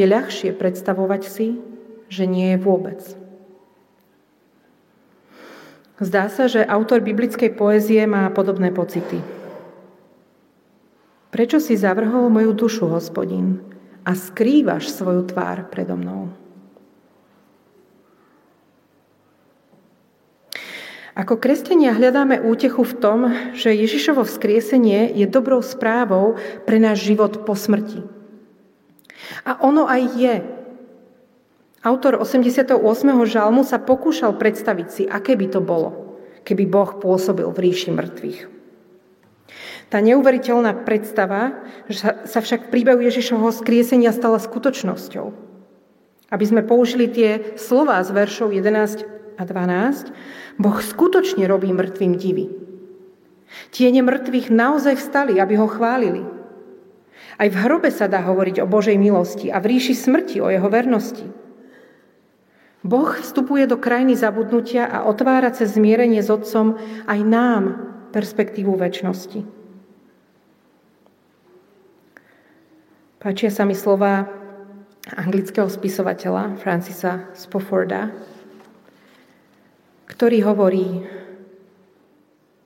je 0.00 0.04
ľahšie 0.08 0.56
predstavovať 0.56 1.28
si, 1.28 1.60
že 2.08 2.24
nie 2.24 2.56
je 2.56 2.64
vôbec. 2.64 3.04
Zdá 6.00 6.32
sa, 6.32 6.48
že 6.48 6.64
autor 6.64 7.04
biblickej 7.04 7.52
poézie 7.52 8.08
má 8.08 8.32
podobné 8.32 8.72
pocity. 8.72 9.20
Prečo 11.28 11.60
si 11.60 11.76
zavrhol 11.76 12.32
moju 12.32 12.56
dušu, 12.56 12.88
hospodin? 12.88 13.69
A 14.04 14.16
skrývaš 14.16 14.92
svoju 14.92 15.28
tvár 15.28 15.68
predo 15.68 15.96
mnou. 15.96 16.32
Ako 21.20 21.36
kresťania 21.36 21.92
hľadáme 21.92 22.40
útechu 22.40 22.80
v 22.80 22.94
tom, 22.96 23.18
že 23.52 23.76
Ježišovo 23.76 24.24
vzkriesenie 24.24 25.12
je 25.12 25.26
dobrou 25.28 25.60
správou 25.60 26.40
pre 26.64 26.80
náš 26.80 27.04
život 27.04 27.44
po 27.44 27.52
smrti. 27.52 28.00
A 29.44 29.60
ono 29.60 29.84
aj 29.84 30.02
je. 30.16 30.34
Autor 31.84 32.20
88. 32.20 32.76
žalmu 33.28 33.64
sa 33.68 33.80
pokúšal 33.80 34.36
predstaviť 34.36 34.88
si, 34.88 35.02
aké 35.04 35.36
by 35.36 35.46
to 35.48 35.60
bolo, 35.60 36.16
keby 36.44 36.64
Boh 36.68 36.96
pôsobil 36.96 37.48
v 37.48 37.58
ríši 37.68 37.90
mŕtvych. 37.92 38.59
Tá 39.90 39.98
neuveriteľná 39.98 40.86
predstava 40.86 41.66
že 41.90 42.06
sa 42.24 42.38
však 42.38 42.70
v 42.70 42.72
príbehu 42.72 43.02
Ježišovho 43.02 43.50
skriesenia 43.50 44.14
stala 44.14 44.38
skutočnosťou. 44.38 45.26
Aby 46.30 46.44
sme 46.46 46.62
použili 46.62 47.10
tie 47.10 47.58
slova 47.58 47.98
z 48.06 48.14
veršov 48.14 48.54
11 48.54 49.02
a 49.34 49.42
12, 49.42 50.62
Boh 50.62 50.78
skutočne 50.78 51.50
robí 51.50 51.74
mŕtvým 51.74 52.14
divy. 52.14 52.46
Tiene 53.74 54.06
mŕtvych 54.06 54.54
naozaj 54.54 54.94
vstali, 55.02 55.42
aby 55.42 55.58
ho 55.58 55.66
chválili. 55.66 56.22
Aj 57.40 57.48
v 57.48 57.56
hrobe 57.56 57.90
sa 57.90 58.06
dá 58.06 58.22
hovoriť 58.22 58.62
o 58.62 58.70
Božej 58.70 58.94
milosti 59.00 59.50
a 59.50 59.58
v 59.58 59.74
ríši 59.74 59.96
smrti 59.96 60.38
o 60.38 60.52
jeho 60.52 60.68
vernosti. 60.70 61.26
Boh 62.80 63.10
vstupuje 63.12 63.66
do 63.66 63.76
krajiny 63.76 64.16
zabudnutia 64.16 64.88
a 64.88 65.04
otvára 65.04 65.52
cez 65.52 65.76
zmierenie 65.76 66.24
s 66.24 66.32
Otcom 66.32 66.80
aj 67.08 67.20
nám 67.26 67.64
perspektívu 68.10 68.74
väčšnosti. 68.74 69.40
Páčia 73.20 73.52
sa 73.52 73.68
mi 73.68 73.76
slova 73.76 74.24
anglického 75.12 75.68
spisovateľa 75.68 76.56
Francisa 76.56 77.28
Spofforda, 77.36 78.12
ktorý 80.08 80.38
hovorí, 80.44 81.04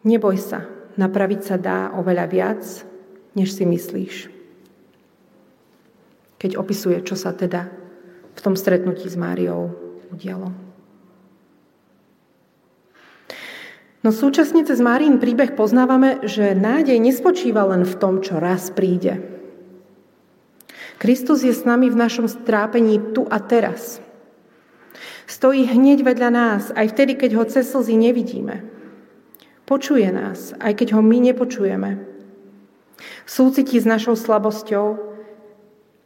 neboj 0.06 0.36
sa, 0.38 0.66
napraviť 0.94 1.40
sa 1.42 1.56
dá 1.58 1.90
oveľa 1.94 2.26
viac, 2.30 2.62
než 3.34 3.54
si 3.54 3.66
myslíš. 3.66 4.14
Keď 6.38 6.54
opisuje, 6.54 7.02
čo 7.02 7.18
sa 7.18 7.34
teda 7.34 7.70
v 8.34 8.40
tom 8.42 8.54
stretnutí 8.54 9.06
s 9.10 9.18
Máriou 9.18 9.74
udialo. 10.10 10.63
No 14.04 14.12
súčasne 14.12 14.60
cez 14.68 14.84
Márin 14.84 15.16
príbeh 15.16 15.56
poznávame, 15.56 16.20
že 16.28 16.52
nádej 16.52 17.00
nespočíva 17.00 17.64
len 17.64 17.88
v 17.88 17.94
tom, 17.96 18.20
čo 18.20 18.36
raz 18.36 18.68
príde, 18.68 19.34
Kristus 20.98 21.42
je 21.42 21.52
s 21.52 21.66
nami 21.66 21.90
v 21.90 22.00
našom 22.00 22.30
strápení 22.30 23.12
tu 23.12 23.26
a 23.26 23.42
teraz. 23.42 24.00
Stojí 25.28 25.66
hneď 25.66 26.00
vedľa 26.00 26.30
nás, 26.30 26.62
aj 26.72 26.96
vtedy, 26.96 27.12
keď 27.18 27.30
ho 27.40 27.44
cez 27.44 27.68
slzy 27.68 27.96
nevidíme. 27.96 28.64
Počuje 29.64 30.08
nás, 30.12 30.52
aj 30.60 30.72
keď 30.76 30.96
ho 30.96 31.00
my 31.00 31.18
nepočujeme. 31.32 32.04
Súcití 33.24 33.80
s 33.80 33.88
našou 33.88 34.16
slabosťou 34.16 35.00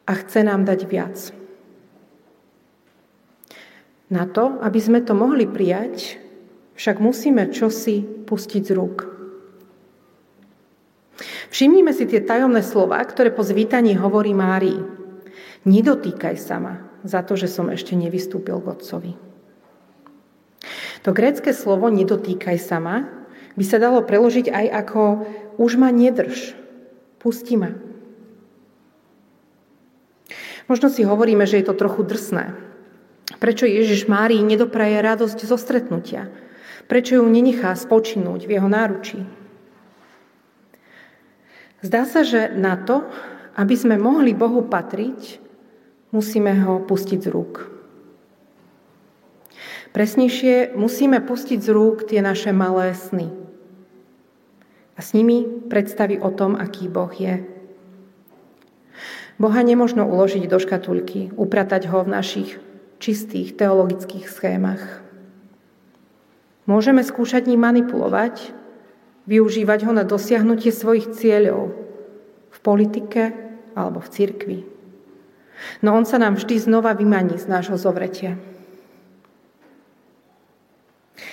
a 0.06 0.12
chce 0.14 0.40
nám 0.46 0.62
dať 0.62 0.80
viac. 0.86 1.16
Na 4.08 4.24
to, 4.24 4.56
aby 4.64 4.78
sme 4.80 5.04
to 5.04 5.12
mohli 5.12 5.44
prijať, 5.44 6.16
však 6.78 7.02
musíme 7.02 7.50
čosi 7.50 8.06
pustiť 8.24 8.62
z 8.62 8.72
rúk. 8.72 8.98
Všimnime 11.50 11.90
si 11.90 12.06
tie 12.06 12.22
tajomné 12.22 12.62
slova, 12.62 13.02
ktoré 13.02 13.34
po 13.34 13.42
zvítaní 13.42 13.98
hovorí 13.98 14.30
Márii. 14.30 14.78
Nedotýkaj 15.66 16.36
sa 16.38 16.62
ma 16.62 16.74
za 17.02 17.26
to, 17.26 17.34
že 17.34 17.50
som 17.50 17.66
ešte 17.66 17.98
nevystúpil 17.98 18.62
k 18.62 18.70
Otcovi. 18.70 19.12
To 21.02 21.10
grécke 21.10 21.50
slovo 21.50 21.90
nedotýkaj 21.90 22.58
sa 22.62 22.78
ma 22.78 23.10
by 23.58 23.64
sa 23.66 23.82
dalo 23.82 24.06
preložiť 24.06 24.54
aj 24.54 24.66
ako 24.86 25.02
už 25.58 25.82
ma 25.82 25.90
nedrž, 25.90 26.54
pusti 27.18 27.58
ma. 27.58 27.74
Možno 30.70 30.92
si 30.92 31.02
hovoríme, 31.02 31.42
že 31.42 31.58
je 31.58 31.66
to 31.66 31.74
trochu 31.74 32.06
drsné. 32.06 32.54
Prečo 33.42 33.66
Ježiš 33.66 34.06
Márii 34.06 34.38
nedopraje 34.44 35.00
radosť 35.02 35.42
zo 35.42 35.58
stretnutia? 35.58 36.30
Prečo 36.88 37.20
ju 37.20 37.24
nenechá 37.28 37.76
spočinúť 37.76 38.48
v 38.48 38.56
jeho 38.56 38.68
náručí? 38.68 39.20
Zdá 41.84 42.08
sa, 42.08 42.24
že 42.24 42.50
na 42.56 42.74
to, 42.80 43.06
aby 43.54 43.76
sme 43.76 44.00
mohli 44.00 44.32
Bohu 44.32 44.64
patriť, 44.64 45.38
musíme 46.10 46.50
ho 46.64 46.80
pustiť 46.82 47.20
z 47.22 47.28
rúk. 47.28 47.54
Presnejšie, 49.92 50.74
musíme 50.74 51.20
pustiť 51.20 51.60
z 51.60 51.68
rúk 51.70 52.08
tie 52.08 52.24
naše 52.24 52.56
malé 52.56 52.96
sny. 52.96 53.28
A 54.96 55.00
s 55.04 55.14
nimi 55.14 55.44
predstaví 55.44 56.18
o 56.18 56.32
tom, 56.34 56.58
aký 56.58 56.90
Boh 56.90 57.12
je. 57.14 57.46
Boha 59.38 59.62
nemožno 59.62 60.02
uložiť 60.02 60.50
do 60.50 60.58
škatulky, 60.58 61.30
upratať 61.38 61.86
ho 61.86 62.02
v 62.02 62.10
našich 62.10 62.50
čistých 62.98 63.54
teologických 63.54 64.26
schémach. 64.26 65.07
Môžeme 66.68 67.00
skúšať 67.00 67.48
ním 67.48 67.64
manipulovať, 67.64 68.52
využívať 69.24 69.88
ho 69.88 69.92
na 69.96 70.04
dosiahnutie 70.04 70.68
svojich 70.68 71.16
cieľov 71.16 71.72
v 72.52 72.58
politike 72.60 73.32
alebo 73.72 74.04
v 74.04 74.12
cirkvi. 74.12 74.58
No 75.80 75.96
on 75.96 76.04
sa 76.04 76.20
nám 76.20 76.36
vždy 76.36 76.60
znova 76.60 76.92
vymaní 76.92 77.40
z 77.40 77.48
nášho 77.48 77.80
zovretia. 77.80 78.36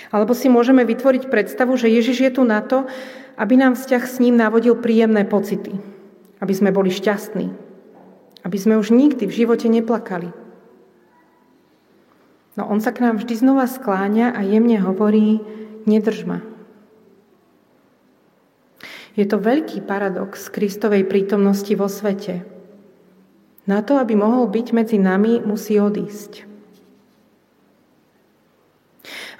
Alebo 0.08 0.32
si 0.32 0.48
môžeme 0.48 0.88
vytvoriť 0.88 1.28
predstavu, 1.28 1.76
že 1.76 1.92
Ježiš 1.92 2.18
je 2.24 2.30
tu 2.32 2.42
na 2.48 2.64
to, 2.64 2.88
aby 3.36 3.60
nám 3.60 3.76
vzťah 3.76 4.02
s 4.08 4.16
ním 4.18 4.40
navodil 4.40 4.72
príjemné 4.80 5.28
pocity. 5.28 5.76
Aby 6.40 6.52
sme 6.56 6.72
boli 6.72 6.88
šťastní. 6.88 7.52
Aby 8.40 8.56
sme 8.56 8.80
už 8.80 8.88
nikdy 8.88 9.28
v 9.28 9.36
živote 9.44 9.68
neplakali. 9.68 10.45
No 12.56 12.64
on 12.66 12.80
sa 12.80 12.90
k 12.90 13.04
nám 13.04 13.20
vždy 13.20 13.36
znova 13.36 13.68
skláňa 13.68 14.32
a 14.32 14.40
jemne 14.40 14.80
hovorí, 14.80 15.44
nedrž 15.84 16.24
ma, 16.24 16.40
je 19.16 19.24
to 19.24 19.40
veľký 19.40 19.88
paradox 19.88 20.52
Kristovej 20.52 21.08
prítomnosti 21.08 21.72
vo 21.72 21.88
svete. 21.88 22.44
Na 23.64 23.80
to, 23.80 23.96
aby 23.96 24.12
mohol 24.12 24.44
byť 24.44 24.66
medzi 24.76 25.00
nami, 25.00 25.40
musí 25.40 25.80
odísť. 25.80 26.44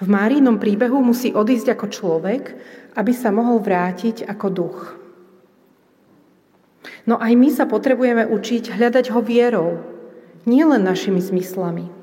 V 0.01 0.07
Márinom 0.09 0.57
príbehu 0.57 1.05
musí 1.05 1.37
odísť 1.37 1.77
ako 1.77 1.87
človek, 1.93 2.43
aby 2.97 3.13
sa 3.13 3.29
mohol 3.29 3.61
vrátiť 3.61 4.25
ako 4.25 4.47
duch. 4.49 4.81
No 7.05 7.21
aj 7.21 7.33
my 7.37 7.49
sa 7.53 7.69
potrebujeme 7.69 8.25
učiť 8.27 8.73
hľadať 8.73 9.13
ho 9.13 9.21
vierou, 9.21 9.85
nielen 10.49 10.83
našimi 10.83 11.21
zmyslami. 11.21 11.96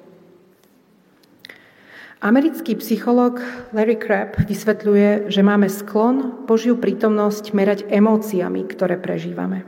Americký 2.24 2.80
psychológ 2.80 3.44
Larry 3.76 4.00
Crabb 4.00 4.40
vysvetľuje, 4.48 5.28
že 5.28 5.44
máme 5.44 5.68
sklon 5.68 6.48
Božiu 6.48 6.80
prítomnosť 6.80 7.52
merať 7.52 7.84
emóciami, 7.92 8.64
ktoré 8.64 8.96
prežívame. 8.96 9.68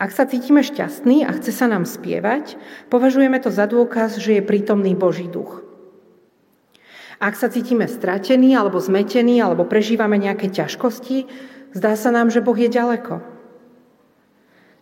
Ak 0.00 0.16
sa 0.16 0.24
cítime 0.24 0.64
šťastní 0.64 1.28
a 1.28 1.36
chce 1.36 1.52
sa 1.52 1.68
nám 1.68 1.84
spievať, 1.84 2.56
považujeme 2.88 3.36
to 3.36 3.52
za 3.52 3.68
dôkaz, 3.68 4.16
že 4.16 4.40
je 4.40 4.48
prítomný 4.48 4.96
Boží 4.96 5.28
duch. 5.28 5.60
Ak 7.20 7.36
sa 7.36 7.52
cítime 7.52 7.84
stratení 7.84 8.56
alebo 8.56 8.80
zmetení 8.80 9.44
alebo 9.44 9.68
prežívame 9.68 10.16
nejaké 10.16 10.48
ťažkosti, 10.48 11.28
zdá 11.76 12.00
sa 12.00 12.16
nám, 12.16 12.32
že 12.32 12.40
Boh 12.40 12.56
je 12.56 12.72
ďaleko. 12.72 13.20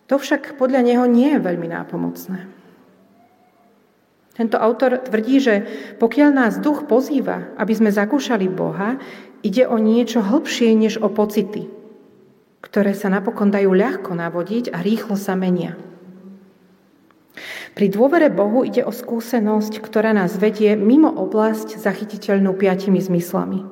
To 0.07 0.15
však 0.15 0.55
podľa 0.55 0.87
neho 0.87 1.03
nie 1.03 1.35
je 1.35 1.43
veľmi 1.43 1.67
nápomocné. 1.67 2.62
Tento 4.33 4.57
autor 4.57 4.97
tvrdí, 5.05 5.37
že 5.37 5.55
pokiaľ 6.01 6.29
nás 6.33 6.53
duch 6.57 6.89
pozýva, 6.89 7.53
aby 7.53 7.73
sme 7.77 7.93
zakúšali 7.93 8.49
Boha, 8.49 8.97
ide 9.45 9.69
o 9.69 9.77
niečo 9.77 10.25
hlbšie 10.25 10.73
než 10.73 10.97
o 10.97 11.09
pocity, 11.13 11.69
ktoré 12.65 12.97
sa 12.97 13.13
napokon 13.13 13.53
dajú 13.53 13.69
ľahko 13.69 14.17
navodiť 14.17 14.73
a 14.73 14.81
rýchlo 14.81 15.13
sa 15.13 15.37
menia. 15.37 15.77
Pri 17.73 17.89
dôvere 17.89 18.29
Bohu 18.29 18.61
ide 18.65 18.85
o 18.85 18.93
skúsenosť, 18.93 19.81
ktorá 19.81 20.13
nás 20.13 20.37
vedie 20.37 20.77
mimo 20.77 21.09
oblasť 21.09 21.81
zachytiteľnú 21.81 22.53
piatimi 22.57 23.01
zmyslami. 23.01 23.65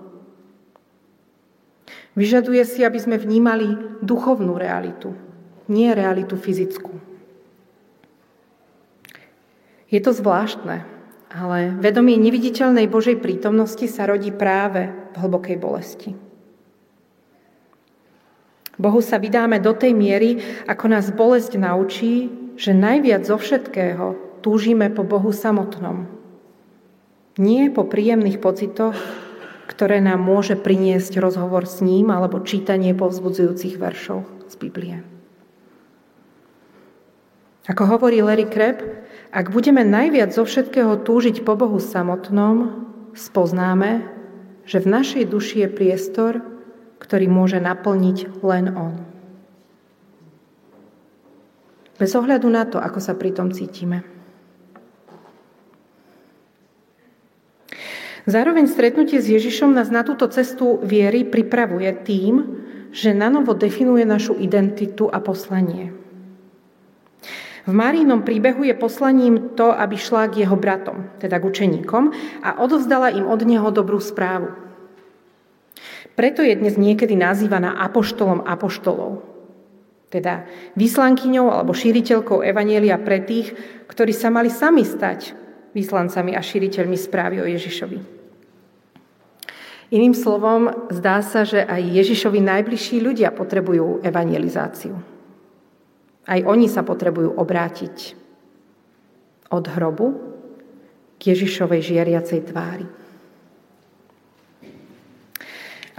Vyžaduje 2.18 2.66
si, 2.66 2.82
aby 2.86 3.00
sme 3.02 3.18
vnímali 3.22 3.98
duchovnú 4.02 4.58
realitu, 4.58 5.14
nie 5.70 5.90
realitu 5.94 6.38
fyzickú. 6.38 7.11
Je 9.92 10.00
to 10.00 10.16
zvláštne, 10.16 10.88
ale 11.28 11.76
vedomie 11.84 12.16
neviditeľnej 12.16 12.88
Božej 12.88 13.20
prítomnosti 13.20 13.84
sa 13.92 14.08
rodí 14.08 14.32
práve 14.32 14.88
v 14.88 15.16
hlbokej 15.20 15.58
bolesti. 15.60 16.12
Bohu 18.80 19.04
sa 19.04 19.20
vydáme 19.20 19.60
do 19.60 19.76
tej 19.76 19.92
miery, 19.92 20.42
ako 20.66 20.86
nás 20.90 21.12
bolesť 21.12 21.60
naučí, 21.60 22.32
že 22.56 22.72
najviac 22.72 23.28
zo 23.28 23.36
všetkého 23.36 24.40
túžime 24.40 24.90
po 24.90 25.04
Bohu 25.04 25.30
samotnom. 25.30 26.08
Nie 27.36 27.70
po 27.70 27.86
príjemných 27.86 28.42
pocitoch, 28.42 28.96
ktoré 29.70 30.04
nám 30.04 30.24
môže 30.24 30.60
priniesť 30.60 31.20
rozhovor 31.20 31.68
s 31.68 31.80
ním 31.80 32.12
alebo 32.12 32.44
čítanie 32.44 32.92
povzbudzujúcich 32.96 33.76
veršov 33.80 34.26
z 34.52 34.56
Biblie. 34.56 35.04
Ako 37.70 37.86
hovorí 37.88 38.20
Larry 38.26 38.50
Kreb, 38.50 38.82
ak 39.32 39.48
budeme 39.56 39.88
najviac 39.88 40.36
zo 40.36 40.44
všetkého 40.44 41.08
túžiť 41.08 41.48
po 41.48 41.56
Bohu 41.56 41.80
samotnom, 41.80 42.84
spoznáme, 43.16 44.04
že 44.68 44.84
v 44.84 44.92
našej 44.92 45.24
duši 45.32 45.64
je 45.66 45.70
priestor, 45.72 46.34
ktorý 47.00 47.32
môže 47.32 47.64
naplniť 47.64 48.44
len 48.44 48.76
On. 48.76 48.94
Bez 51.96 52.12
ohľadu 52.12 52.48
na 52.52 52.68
to, 52.68 52.78
ako 52.78 53.00
sa 53.00 53.16
pri 53.16 53.32
tom 53.32 53.56
cítime. 53.56 54.04
Zároveň 58.30 58.70
stretnutie 58.70 59.18
s 59.18 59.32
Ježišom 59.32 59.74
nás 59.74 59.90
na 59.90 60.06
túto 60.06 60.30
cestu 60.30 60.78
viery 60.86 61.26
pripravuje 61.26 61.90
tým, 62.06 62.34
že 62.94 63.18
nanovo 63.18 63.56
definuje 63.58 64.06
našu 64.06 64.38
identitu 64.38 65.10
a 65.10 65.24
poslanie. 65.24 66.01
V 67.62 67.74
Márinom 67.78 68.26
príbehu 68.26 68.66
je 68.66 68.74
poslaním 68.74 69.54
to, 69.54 69.70
aby 69.70 69.94
šla 69.94 70.34
k 70.34 70.46
jeho 70.46 70.58
bratom, 70.58 71.14
teda 71.22 71.38
k 71.38 71.46
učeníkom, 71.46 72.04
a 72.42 72.58
odovzdala 72.58 73.14
im 73.14 73.30
od 73.30 73.46
neho 73.46 73.70
dobrú 73.70 74.02
správu. 74.02 74.50
Preto 76.18 76.42
je 76.42 76.58
dnes 76.58 76.76
niekedy 76.76 77.14
nazývaná 77.14 77.78
apoštolom 77.86 78.44
apoštolov, 78.44 79.24
teda 80.12 80.44
vyslankyňou 80.76 81.48
alebo 81.54 81.72
šíriteľkou 81.72 82.44
Evanielia 82.44 83.00
pre 83.00 83.24
tých, 83.24 83.56
ktorí 83.88 84.12
sa 84.12 84.34
mali 84.34 84.52
sami 84.52 84.84
stať 84.84 85.38
vyslancami 85.72 86.36
a 86.36 86.42
šíriteľmi 86.44 86.98
správy 87.00 87.40
o 87.40 87.48
Ježišovi. 87.48 88.00
Iným 89.92 90.16
slovom, 90.16 90.88
zdá 90.88 91.20
sa, 91.20 91.44
že 91.44 91.64
aj 91.64 91.84
Ježišovi 91.84 92.40
najbližší 92.40 93.04
ľudia 93.04 93.32
potrebujú 93.32 94.04
evangelizáciu. 94.04 94.96
Aj 96.30 96.40
oni 96.46 96.70
sa 96.70 96.86
potrebujú 96.86 97.34
obrátiť 97.34 98.14
od 99.52 99.66
hrobu 99.68 100.08
k 101.18 101.34
Ježišovej 101.34 101.82
žiariacej 101.82 102.40
tvári. 102.50 102.88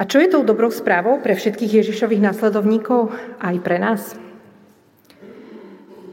A 0.01 0.09
čo 0.09 0.19
je 0.19 0.33
tou 0.33 0.43
dobrou 0.43 0.73
správou 0.73 1.21
pre 1.21 1.37
všetkých 1.37 1.85
Ježišových 1.85 2.33
následovníkov 2.33 3.13
aj 3.39 3.57
pre 3.61 3.77
nás? 3.77 4.03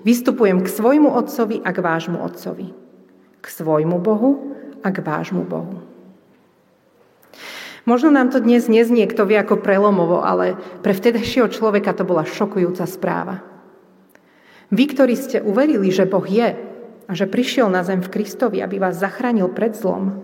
Vystupujem 0.03 0.61
k 0.61 0.69
svojmu 0.69 1.09
otcovi 1.15 1.63
a 1.63 1.69
k 1.73 1.79
vášmu 1.79 2.19
otcovi. 2.21 2.69
K 3.39 3.45
svojmu 3.47 3.97
Bohu 3.97 4.55
a 4.83 4.91
k 4.91 4.99
vášmu 4.99 5.47
Bohu. 5.47 5.79
Možno 7.87 8.13
nám 8.13 8.29
to 8.29 8.43
dnes 8.43 8.69
neznie 8.69 9.09
kto 9.09 9.25
vie 9.25 9.39
ako 9.39 9.63
prelomovo, 9.63 10.21
ale 10.21 10.59
pre 10.85 10.93
vtedajšieho 10.93 11.49
človeka 11.49 11.95
to 11.97 12.05
bola 12.05 12.27
šokujúca 12.27 12.85
správa. 12.85 13.41
Vy, 14.69 14.83
ktorí 14.93 15.17
ste 15.17 15.41
uverili, 15.41 15.89
že 15.89 16.05
Boh 16.05 16.25
je 16.25 16.53
a 17.09 17.11
že 17.17 17.25
prišiel 17.25 17.73
na 17.73 17.81
zem 17.81 18.05
v 18.05 18.11
Kristovi, 18.13 18.61
aby 18.61 18.77
vás 18.77 19.01
zachránil 19.01 19.49
pred 19.49 19.73
zlom, 19.73 20.21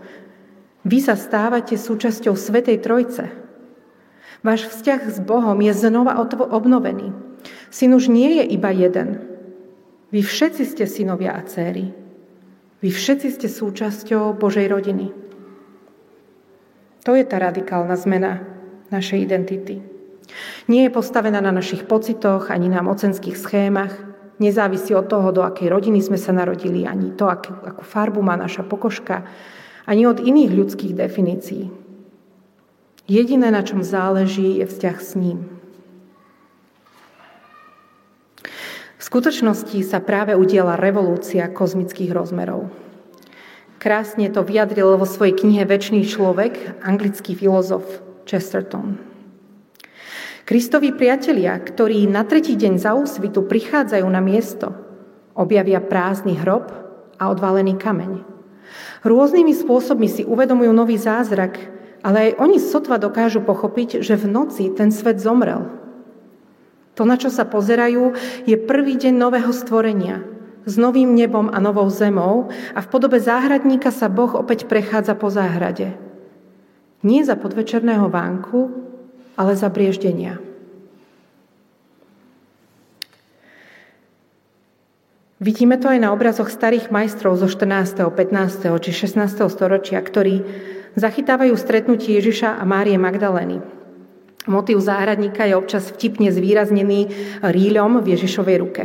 vy 0.86 1.02
sa 1.02 1.18
stávate 1.18 1.74
súčasťou 1.74 2.38
Svetej 2.38 2.78
Trojce. 2.78 3.26
Váš 4.46 4.70
vzťah 4.70 5.00
s 5.10 5.18
Bohom 5.18 5.58
je 5.58 5.74
znova 5.74 6.14
obnovený. 6.22 7.10
Syn 7.74 7.98
už 7.98 8.06
nie 8.06 8.38
je 8.38 8.44
iba 8.54 8.70
jeden. 8.70 9.18
Vy 10.14 10.22
všetci 10.22 10.62
ste 10.62 10.86
synovia 10.86 11.34
a 11.34 11.42
céry. 11.42 11.90
Vy 12.78 12.94
všetci 12.94 13.28
ste 13.34 13.48
súčasťou 13.50 14.38
Božej 14.38 14.70
rodiny. 14.70 15.10
To 17.02 17.18
je 17.18 17.26
tá 17.26 17.42
radikálna 17.42 17.98
zmena 17.98 18.46
našej 18.94 19.26
identity. 19.26 19.82
Nie 20.70 20.86
je 20.86 20.94
postavená 20.94 21.42
na 21.42 21.50
našich 21.50 21.82
pocitoch 21.82 22.54
ani 22.54 22.70
na 22.70 22.86
mocenských 22.86 23.34
schémach, 23.34 23.94
Nezávisí 24.36 24.92
od 24.92 25.08
toho, 25.08 25.32
do 25.32 25.40
akej 25.40 25.72
rodiny 25.72 26.04
sme 26.04 26.20
sa 26.20 26.28
narodili, 26.32 26.84
ani 26.84 27.16
to, 27.16 27.24
akú, 27.24 27.56
akú 27.64 27.80
farbu 27.80 28.20
má 28.20 28.36
naša 28.36 28.68
pokožka, 28.68 29.24
ani 29.88 30.04
od 30.04 30.20
iných 30.20 30.52
ľudských 30.52 30.92
definícií. 30.92 31.72
Jediné, 33.06 33.48
na 33.48 33.62
čom 33.62 33.80
záleží, 33.80 34.60
je 34.60 34.66
vzťah 34.66 34.98
s 34.98 35.12
ním. 35.16 35.38
V 38.96 39.02
skutočnosti 39.02 39.78
sa 39.86 40.02
práve 40.02 40.34
udiela 40.34 40.74
revolúcia 40.74 41.46
kozmických 41.46 42.10
rozmerov. 42.10 42.68
Krásne 43.78 44.26
to 44.34 44.42
vyjadril 44.42 44.98
vo 44.98 45.06
svojej 45.06 45.38
knihe 45.38 45.62
Večný 45.62 46.02
človek 46.02 46.82
anglický 46.82 47.38
filozof 47.38 47.86
Chesterton. 48.26 49.15
Kristovi 50.46 50.94
priatelia, 50.94 51.58
ktorí 51.58 52.06
na 52.06 52.22
tretí 52.22 52.54
deň 52.54 52.78
za 52.78 52.94
úsvitu 52.94 53.42
prichádzajú 53.50 54.06
na 54.06 54.22
miesto, 54.22 54.70
objavia 55.34 55.82
prázdny 55.82 56.38
hrob 56.38 56.70
a 57.18 57.34
odvalený 57.34 57.74
kameň. 57.74 58.22
Rôznymi 59.02 59.50
spôsobmi 59.50 60.06
si 60.06 60.22
uvedomujú 60.22 60.70
nový 60.70 61.02
zázrak, 61.02 61.58
ale 62.06 62.30
aj 62.30 62.38
oni 62.38 62.62
sotva 62.62 62.94
dokážu 62.94 63.42
pochopiť, 63.42 64.06
že 64.06 64.14
v 64.14 64.30
noci 64.30 64.70
ten 64.70 64.94
svet 64.94 65.18
zomrel. 65.18 65.66
To, 66.94 67.02
na 67.02 67.18
čo 67.18 67.26
sa 67.26 67.42
pozerajú, 67.42 68.14
je 68.46 68.54
prvý 68.54 68.94
deň 69.02 69.18
nového 69.18 69.50
stvorenia, 69.50 70.22
s 70.62 70.78
novým 70.78 71.10
nebom 71.10 71.50
a 71.50 71.58
novou 71.58 71.90
zemou 71.90 72.54
a 72.70 72.86
v 72.86 72.90
podobe 72.94 73.18
záhradníka 73.18 73.90
sa 73.90 74.06
Boh 74.06 74.30
opäť 74.38 74.70
prechádza 74.70 75.18
po 75.18 75.26
záhrade. 75.26 75.98
Nie 77.02 77.26
za 77.26 77.34
podvečerného 77.34 78.06
vánku, 78.06 78.85
ale 79.36 79.52
za 79.54 79.68
brieždenia. 79.68 80.40
Vidíme 85.36 85.76
to 85.76 85.92
aj 85.92 86.00
na 86.00 86.16
obrazoch 86.16 86.48
starých 86.48 86.88
majstrov 86.88 87.36
zo 87.36 87.44
14., 87.44 88.08
15. 88.08 88.72
či 88.80 88.90
16. 88.90 89.52
storočia, 89.52 90.00
ktorí 90.00 90.40
zachytávajú 90.96 91.52
stretnutie 91.60 92.16
Ježiša 92.16 92.56
a 92.56 92.64
Márie 92.64 92.96
Magdalény. 92.96 93.60
Motív 94.48 94.80
záhradníka 94.80 95.44
je 95.44 95.58
občas 95.58 95.92
vtipne 95.92 96.32
zvýraznený 96.32 97.12
ríľom 97.44 98.00
v 98.00 98.16
Ježišovej 98.16 98.56
ruke. 98.56 98.82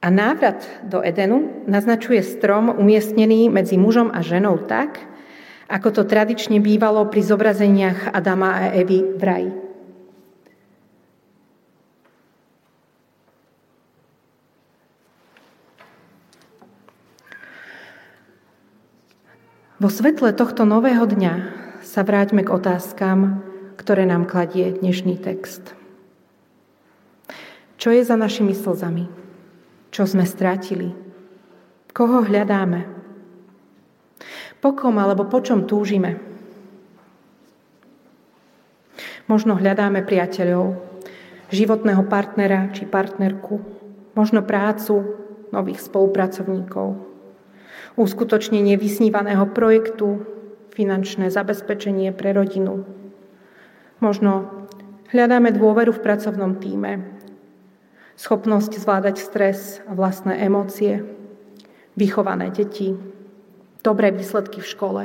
A 0.00 0.08
návrat 0.08 0.64
do 0.82 1.04
Edenu 1.04 1.62
naznačuje 1.68 2.24
strom 2.24 2.72
umiestnený 2.72 3.52
medzi 3.52 3.76
mužom 3.76 4.08
a 4.10 4.24
ženou 4.24 4.64
tak, 4.64 4.98
ako 5.70 5.88
to 5.94 6.02
tradične 6.02 6.58
bývalo 6.58 7.06
pri 7.06 7.22
zobrazeniach 7.22 8.10
Adama 8.10 8.58
a 8.58 8.74
Evy 8.74 9.06
v 9.14 9.22
raji. 9.22 9.52
Vo 19.80 19.88
svetle 19.88 20.36
tohto 20.36 20.68
nového 20.68 21.08
dňa 21.08 21.34
sa 21.80 22.04
vráťme 22.04 22.44
k 22.44 22.52
otázkam, 22.52 23.40
ktoré 23.80 24.04
nám 24.04 24.28
kladie 24.28 24.76
dnešný 24.76 25.16
text. 25.16 25.72
Čo 27.80 27.88
je 27.96 28.04
za 28.04 28.12
našimi 28.12 28.52
slzami? 28.52 29.08
Čo 29.88 30.04
sme 30.04 30.28
strátili? 30.28 30.92
Koho 31.96 32.20
hľadáme? 32.28 32.99
Po 34.60 34.76
kom 34.76 35.00
alebo 35.00 35.24
po 35.24 35.40
čom 35.40 35.64
túžime? 35.64 36.20
Možno 39.24 39.56
hľadáme 39.56 40.04
priateľov, 40.04 40.76
životného 41.48 42.04
partnera 42.06 42.68
či 42.76 42.84
partnerku, 42.84 43.62
možno 44.12 44.44
prácu, 44.44 45.16
nových 45.50 45.82
spolupracovníkov, 45.82 46.98
uskutočnenie 47.96 48.76
vysnívaného 48.76 49.48
projektu, 49.50 50.22
finančné 50.70 51.32
zabezpečenie 51.32 52.14
pre 52.14 52.30
rodinu. 52.36 52.86
Možno 53.98 54.66
hľadáme 55.10 55.50
dôveru 55.50 55.90
v 55.94 56.04
pracovnom 56.04 56.56
týme, 56.62 57.04
schopnosť 58.14 58.78
zvládať 58.78 59.16
stres 59.18 59.82
a 59.88 59.96
vlastné 59.96 60.42
emócie, 60.46 61.02
vychované 61.98 62.54
deti, 62.54 62.94
dobré 63.80 64.12
výsledky 64.14 64.60
v 64.60 64.70
škole, 64.70 65.04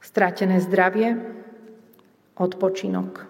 strátené 0.00 0.62
zdravie, 0.62 1.18
odpočinok, 2.38 3.26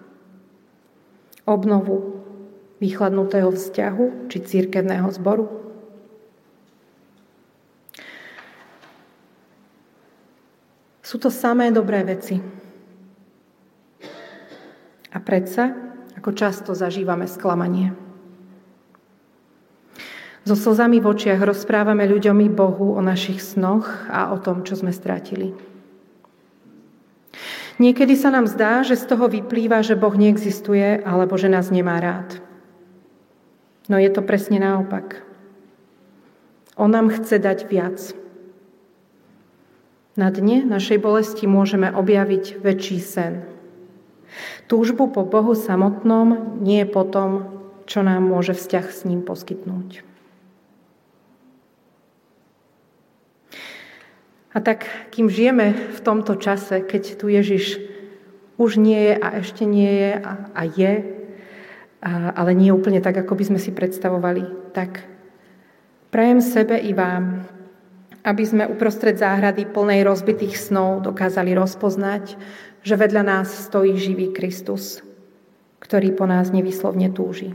obnovu 1.47 2.23
vychladnutého 2.77 3.49
vzťahu 3.49 4.29
či 4.29 4.37
církevného 4.43 5.09
zboru. 5.09 5.45
Sú 11.01 11.15
to 11.17 11.31
samé 11.31 11.71
dobré 11.71 12.03
veci. 12.03 12.35
A 15.07 15.17
predsa, 15.23 15.71
ako 16.19 16.35
často 16.35 16.75
zažívame 16.75 17.31
sklamanie. 17.31 18.06
So 20.47 20.55
slzami 20.55 21.03
v 21.03 21.11
očiach 21.11 21.43
rozprávame 21.43 22.07
ľuďom 22.07 22.39
i 22.39 22.47
Bohu 22.47 22.95
o 22.95 23.03
našich 23.03 23.43
snoch 23.43 24.07
a 24.07 24.31
o 24.31 24.39
tom, 24.39 24.63
čo 24.63 24.79
sme 24.79 24.95
strátili. 24.95 25.51
Niekedy 27.83 28.15
sa 28.15 28.31
nám 28.31 28.47
zdá, 28.47 28.79
že 28.87 28.95
z 28.95 29.11
toho 29.11 29.27
vyplýva, 29.27 29.83
že 29.83 29.99
Boh 29.99 30.15
neexistuje 30.15 31.03
alebo 31.03 31.35
že 31.35 31.51
nás 31.51 31.67
nemá 31.67 31.99
rád. 31.99 32.39
No 33.91 33.99
je 33.99 34.07
to 34.07 34.23
presne 34.23 34.63
naopak. 34.63 35.19
On 36.79 36.87
nám 36.87 37.11
chce 37.11 37.43
dať 37.43 37.67
viac. 37.67 37.99
Na 40.15 40.31
dne 40.31 40.63
našej 40.63 41.03
bolesti 41.03 41.43
môžeme 41.43 41.91
objaviť 41.91 42.63
väčší 42.63 43.03
sen. 43.03 43.43
Túžbu 44.71 45.11
po 45.11 45.27
Bohu 45.27 45.59
samotnom, 45.59 46.55
nie 46.63 46.87
po 46.87 47.03
tom, 47.03 47.51
čo 47.83 47.99
nám 47.99 48.23
môže 48.23 48.55
vzťah 48.55 48.85
s 48.87 49.03
ním 49.03 49.27
poskytnúť. 49.27 50.07
A 54.57 54.59
tak, 54.59 54.89
kým 55.13 55.29
žijeme 55.29 55.77
v 55.93 55.99
tomto 56.01 56.33
čase, 56.33 56.81
keď 56.81 57.21
tu 57.21 57.29
Ježiš 57.29 57.77
už 58.57 58.81
nie 58.81 58.97
je 58.97 59.13
a 59.13 59.27
ešte 59.37 59.69
nie 59.69 59.85
je 59.85 60.11
a, 60.17 60.33
a 60.49 60.61
je, 60.65 60.93
a, 62.01 62.33
ale 62.33 62.57
nie 62.57 62.73
úplne 62.73 62.97
tak, 62.97 63.21
ako 63.21 63.37
by 63.37 63.53
sme 63.53 63.59
si 63.61 63.69
predstavovali, 63.69 64.73
tak 64.73 65.05
prajem 66.09 66.41
sebe 66.41 66.73
i 66.73 66.89
vám, 66.89 67.45
aby 68.25 68.43
sme 68.49 68.65
uprostred 68.65 69.21
záhrady 69.21 69.69
plnej 69.69 70.01
rozbitých 70.01 70.57
snov 70.57 71.05
dokázali 71.05 71.53
rozpoznať, 71.53 72.33
že 72.81 72.97
vedľa 72.97 73.23
nás 73.29 73.53
stojí 73.69 73.93
živý 73.93 74.33
Kristus, 74.33 75.05
ktorý 75.85 76.17
po 76.17 76.25
nás 76.25 76.49
nevyslovne 76.49 77.13
túži. 77.13 77.53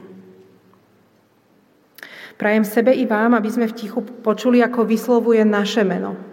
Prajem 2.39 2.63
sebe 2.63 2.95
i 2.95 3.11
vám, 3.11 3.35
aby 3.35 3.51
sme 3.51 3.67
v 3.67 3.75
tichu 3.75 4.07
počuli, 4.23 4.63
ako 4.63 4.87
vyslovuje 4.87 5.43
naše 5.43 5.83
meno, 5.83 6.32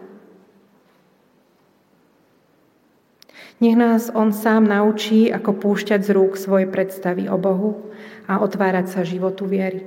Nech 3.59 3.75
nás 3.75 4.07
On 4.15 4.31
sám 4.31 4.71
naučí, 4.71 5.27
ako 5.27 5.59
púšťať 5.59 6.07
z 6.07 6.09
rúk 6.15 6.39
svoje 6.39 6.63
predstavy 6.63 7.27
o 7.27 7.35
Bohu 7.35 7.91
a 8.23 8.39
otvárať 8.39 8.87
sa 8.87 9.03
životu 9.03 9.43
viery. 9.43 9.83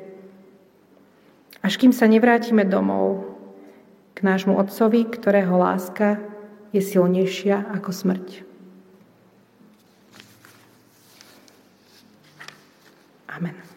Až 1.64 1.80
kým 1.80 1.94
sa 1.96 2.04
nevrátime 2.04 2.68
domov 2.68 3.32
k 4.12 4.20
nášmu 4.20 4.60
Otcovi, 4.60 5.08
ktorého 5.08 5.56
láska 5.56 6.20
je 6.74 6.84
silnejšia 6.84 7.72
ako 7.72 7.90
smrť. 7.96 8.28
Amen. 13.32 13.71